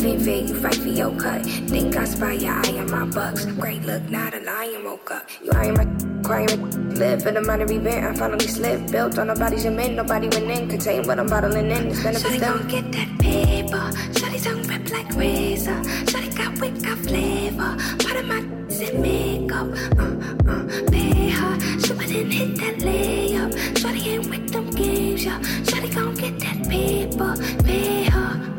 [0.00, 1.44] Fair, you fight for your cut.
[1.44, 3.44] Think I spy your eye on my bucks.
[3.44, 5.28] Great look, not a lion woke up.
[5.42, 5.86] You eyeing my
[6.22, 8.06] crying, live in a minor event.
[8.06, 8.92] I finally slipped.
[8.92, 10.68] Built on nobody's men, nobody went in.
[10.68, 11.88] Contain what I'm bottling in.
[11.88, 12.68] It's benefits them.
[12.68, 13.90] get that paper.
[14.16, 15.80] Shawty tongue rip like razor.
[16.08, 17.76] Shawty got wick, got flavor.
[18.02, 18.38] Part of my
[18.80, 19.68] in makeup.
[19.98, 21.60] Uh, uh, pay her.
[21.80, 23.52] She wouldn't hit that layup.
[23.74, 25.40] Shawty ain't with them games, yeah.
[25.40, 27.36] Shawty gon' get that paper.
[27.64, 28.49] Pay her.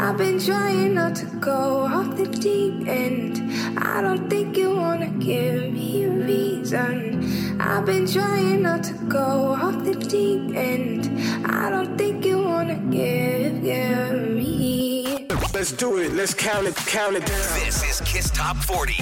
[0.00, 3.42] I've been trying not to go off the deep end.
[3.78, 7.60] I don't think you wanna give me a reason.
[7.60, 11.10] I've been trying not to go off the deep end.
[11.44, 15.26] I don't think you wanna give, give me.
[15.52, 16.12] Let's do it.
[16.12, 16.76] Let's count it.
[16.76, 17.60] Count it down.
[17.64, 18.94] This is Kiss Top 40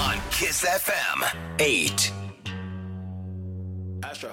[0.00, 1.22] on Kiss FM
[1.60, 2.12] 8.
[4.02, 4.32] Astro,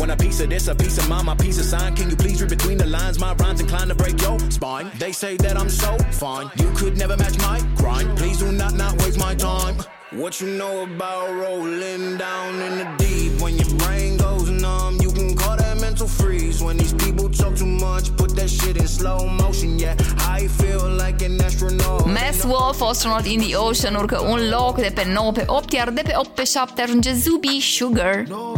[0.00, 1.94] Want a piece of this, a piece of mine, my piece of sign.
[1.94, 3.18] Can you please read between the lines?
[3.18, 4.90] My rhymes inclined to break your spine.
[4.98, 6.50] They say that I'm so fine.
[6.56, 8.16] You could never match my grind.
[8.16, 9.76] Please do not not waste my time.
[10.12, 13.42] What you know about rolling down in the deep?
[13.42, 16.62] When your brain goes numb, you can call that mental freeze.
[16.62, 19.78] When these people talk too much, put that shit in slow motion.
[19.78, 19.96] Yeah,
[20.38, 22.06] I feel like an astronaut.
[22.06, 25.90] Masked Wolf, Astronaut in the Ocean, urcă un loc de pe 9 pe 8, iar
[25.90, 28.24] de pe 8 pe 7 ajunge Zubi Sugar.
[28.24, 28.50] Know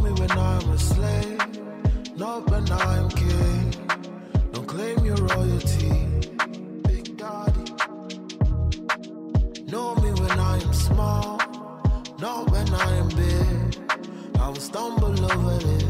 [2.23, 3.75] Not when I'm king.
[4.53, 6.07] Don't claim your royalty.
[6.87, 7.73] Big daddy.
[9.67, 11.41] Know me when I am small.
[12.21, 13.77] Not when I am big.
[14.39, 15.85] I will stumble over this.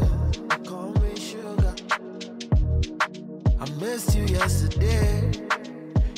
[0.67, 1.75] Call me sugar.
[3.59, 5.29] I missed you yesterday.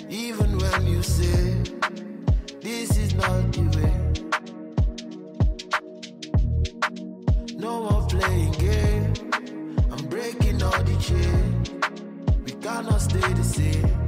[0.08, 1.62] Even when you say
[2.62, 4.05] this is not the way.
[11.06, 11.64] Chain.
[12.46, 14.05] We cannot stay the same.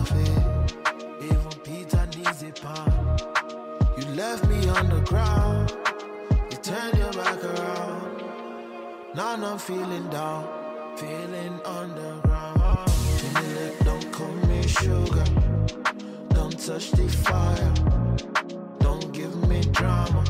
[0.00, 3.22] Even Peter needs a pound.
[3.96, 5.72] You left me on the ground.
[6.50, 8.22] You turned your back around.
[9.14, 10.46] Now I'm feeling down.
[10.96, 12.90] Feeling underground.
[13.18, 15.24] Feeling don't call me sugar.
[16.28, 17.74] Don't touch the fire.
[18.78, 20.22] Don't give me drama.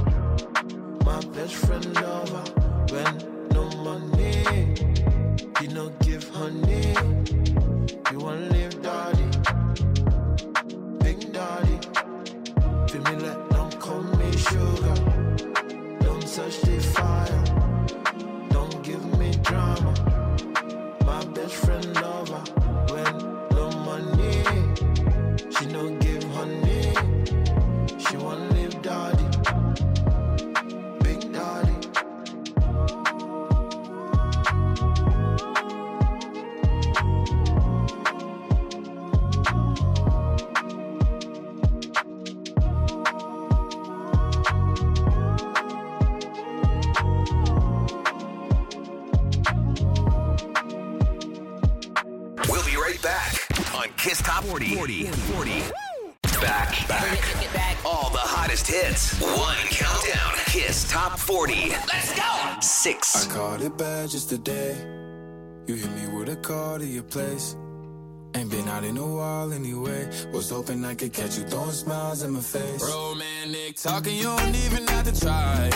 [1.05, 2.45] My best friend lover.
[2.93, 4.75] When no money,
[5.61, 6.78] you no give honey.
[66.99, 67.57] Your place.
[68.35, 70.03] Ain't been out in a while anyway.
[70.33, 72.83] Was hoping I could catch you throwing smiles in my face.
[72.83, 75.71] Romantic talking, you don't even have to try.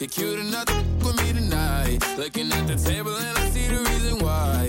[0.00, 1.98] You're cute enough to f- with me tonight.
[2.18, 4.68] Looking at the table and I see the reason why.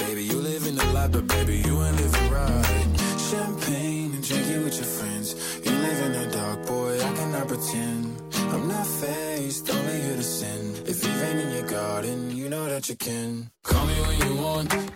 [0.00, 2.86] Baby, you live in the life, but baby, you ain't living right.
[3.30, 5.28] Champagne and drinking with your friends.
[5.64, 8.22] You live in the dark, boy, I cannot pretend.
[8.52, 10.76] I'm not faced, only here to sin.
[10.86, 13.50] If you've in your garden, you know that you can.
[13.64, 14.95] Call me when you want,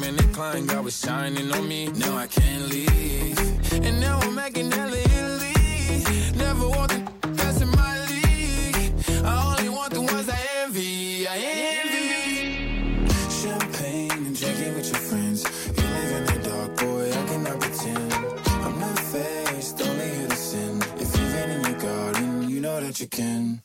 [0.00, 1.88] and a climb, God was shining on me.
[1.88, 3.38] Now I can't leave.
[3.72, 5.52] And now I'm making hella Italy.
[6.34, 8.94] Never want the in my league.
[9.22, 11.26] I only want the ones I envy.
[11.28, 11.36] I
[11.80, 13.06] envy.
[13.40, 15.44] Champagne and drinking with your friends.
[15.76, 18.12] You live in the dark, boy, I cannot pretend.
[18.64, 20.82] I'm not faced, only here to sin.
[20.96, 23.61] If you've been in your garden, you know that you can.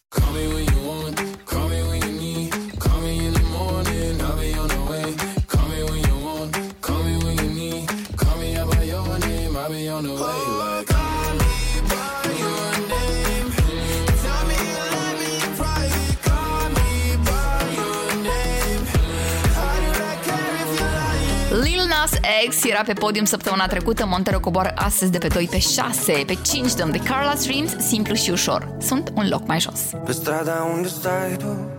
[22.47, 26.23] Nas X era pe podium săptămâna trecută, Montero coboară astăzi de pe 2 pe 6,
[26.25, 28.75] pe 5 dăm de Carla Streams, simplu și ușor.
[28.79, 29.79] Sunt un loc mai jos.
[30.05, 31.69] Pe strada unde stai tu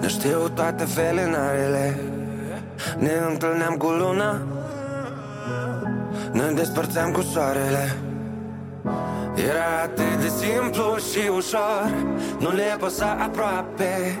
[0.00, 2.00] Ne știu toate felinarele
[2.98, 4.42] Ne întâlneam cu luna
[6.32, 7.96] Ne despărțeam cu soarele
[9.34, 11.90] Era atât de simplu și ușor
[12.38, 14.20] Nu le păsa aproape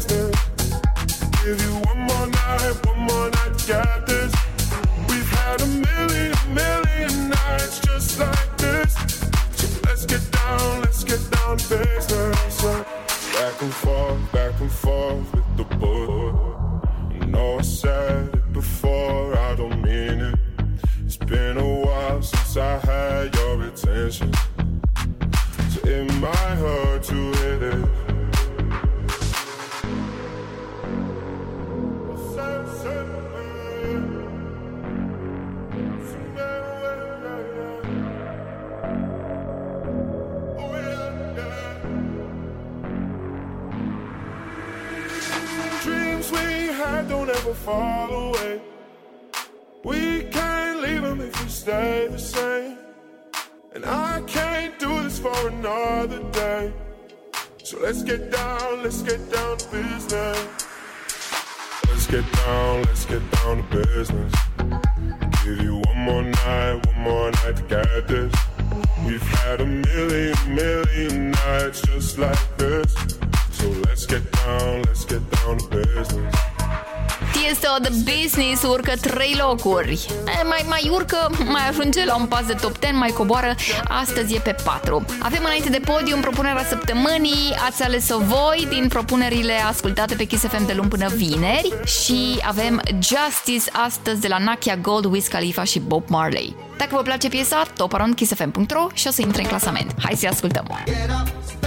[78.91, 80.05] urcă 3 locuri.
[80.47, 83.55] Mai, mai urcă, mai ajunge la un pas de top 10, mai coboară.
[83.87, 85.05] Astăzi e pe 4.
[85.19, 87.55] Avem înainte de podium propunerea săptămânii.
[87.65, 91.73] Ați ales-o voi din propunerile ascultate pe Kiss FM de luni până vineri.
[91.85, 96.55] Și avem Justice astăzi de la Nakia Gold, Wiz Khalifa și Bob Marley.
[96.77, 99.93] Dacă vă place piesa, toparondkissfm.ro și o să intre în clasament.
[100.03, 100.65] Hai să-i ascultăm!
[100.85, 101.60] Get up.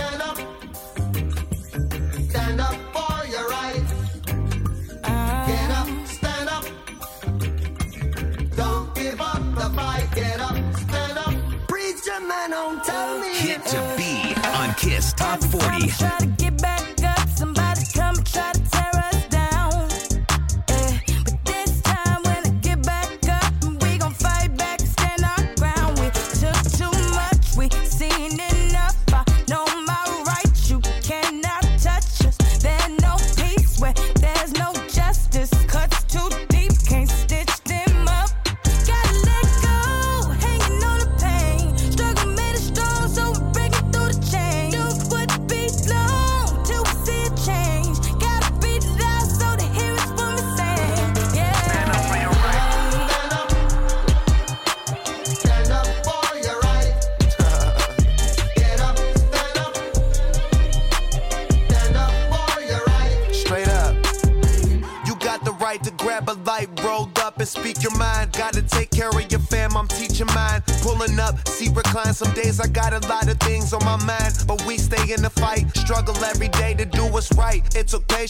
[12.35, 13.35] man, tell me.
[13.35, 16.94] Hit to be on Kiss Top 40.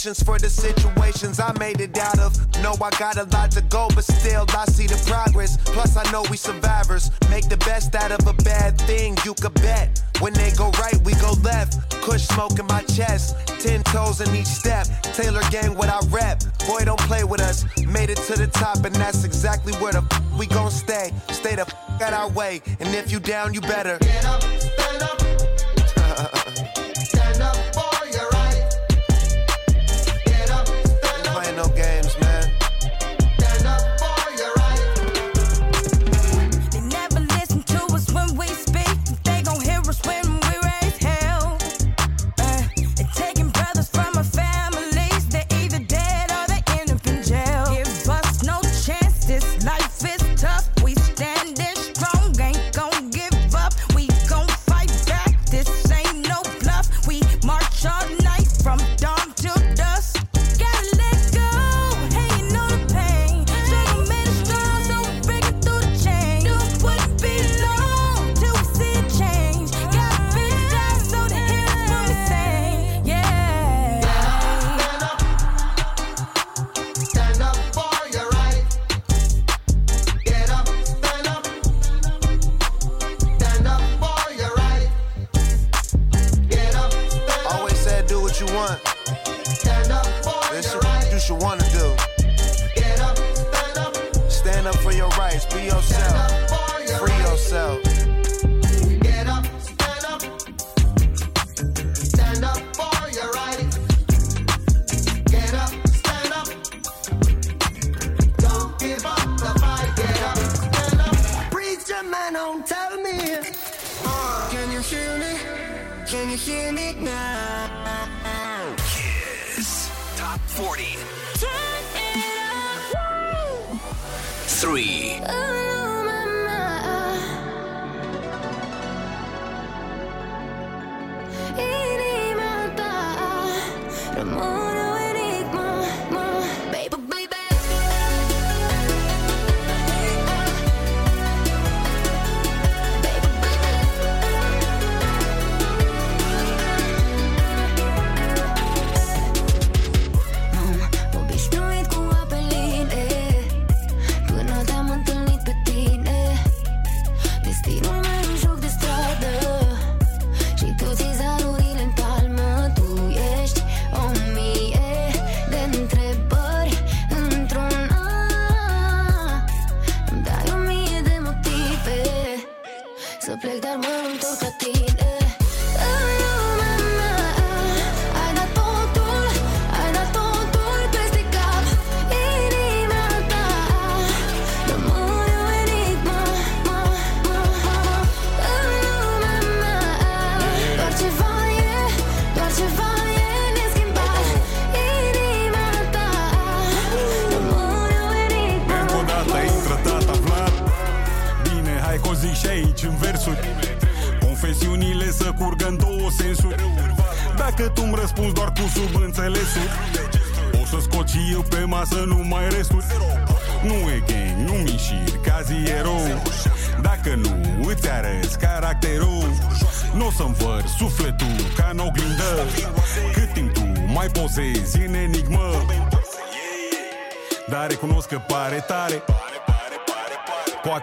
[0.05, 2.37] patience for the situations I made it out of.
[2.63, 5.57] No, I got a lot to go, but still I see the progress.
[5.65, 7.11] Plus, I know we survivors.
[7.31, 10.03] Make the best out of a bad thing, you could bet.
[10.21, 11.91] When they go right, we go left.
[12.03, 14.87] Kush smoke in my chest, ten toes in each step.
[15.15, 16.43] Taylor gang, what I rap.
[16.67, 17.65] Boy, don't play with us.
[17.87, 21.13] Made it to the top, and that's exactly where the f- we gon' stay.
[21.31, 23.97] Stay the f- out our way, and if you down, you better.
[24.01, 25.34] Get up, stand up.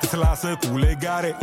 [0.09, 1.35] te lasă cu legare.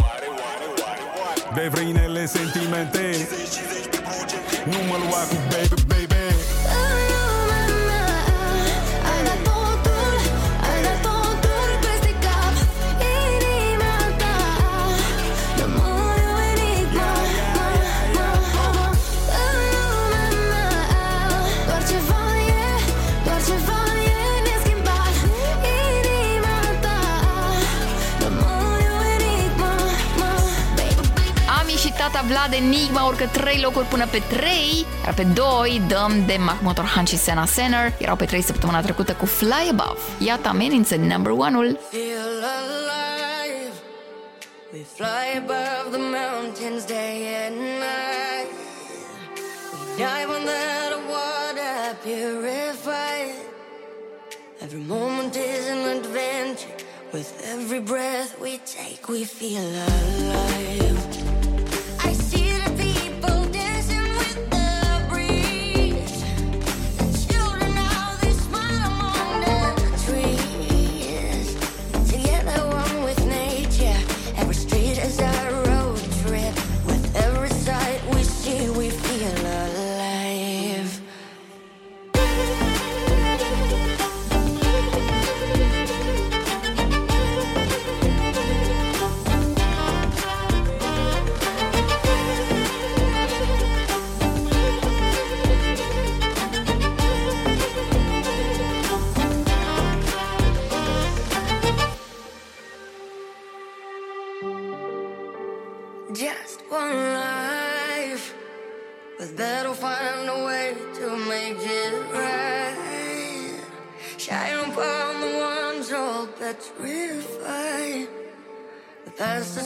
[32.50, 37.04] de Enigma urcă 3 locuri până pe 3, iar pe 2 dăm de Mac Motorhan
[37.04, 39.98] și Senna Senner, erau pe 3 săptămâna trecută cu Fly Above.
[40.18, 41.78] Iată amenință number 1-ul.
[44.72, 47.16] We fly above the mountains day
[47.46, 48.50] and night.
[49.72, 53.34] We dive on that water purified.
[54.62, 56.74] Every moment is an adventure.
[57.12, 61.17] With every breath we take, we feel alive.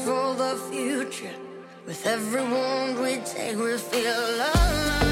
[0.04, 1.34] for the future.
[1.86, 5.11] With every wound we take, we feel alive.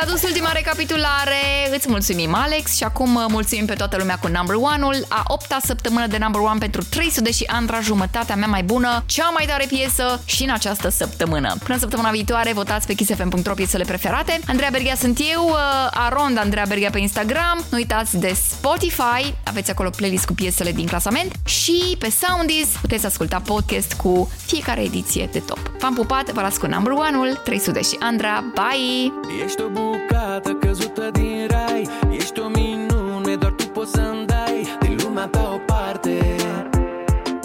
[0.00, 1.40] S-a dus ultima recapitulare,
[1.74, 5.58] îți mulțumim Alex și acum uh, mulțumim pe toată lumea cu Number One-ul, a opta
[5.64, 9.64] săptămână de Number One pentru 300 și Andra, jumătatea mea mai bună, cea mai tare
[9.68, 11.56] piesă și în această săptămână.
[11.64, 14.40] Până săptămâna viitoare, votați pe kissfm.ro piesele preferate.
[14.48, 15.56] Andreea Berghia sunt eu, uh,
[15.90, 20.86] Arond Andreea Berghia pe Instagram, nu uitați de Spotify, aveți acolo playlist cu piesele din
[20.86, 25.70] clasament și pe Soundies puteți asculta podcast cu fiecare ediție de top.
[25.78, 29.12] V-am pupat, vă las cu Number One-ul, 300 și Andra, bye!
[29.44, 31.88] Ești o bucată căzută din rai.
[32.10, 36.36] Ești o minune, doar tu poți să-mi dai Din lumea ta o parte.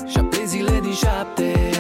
[0.08, 1.73] Șapte zile din șapte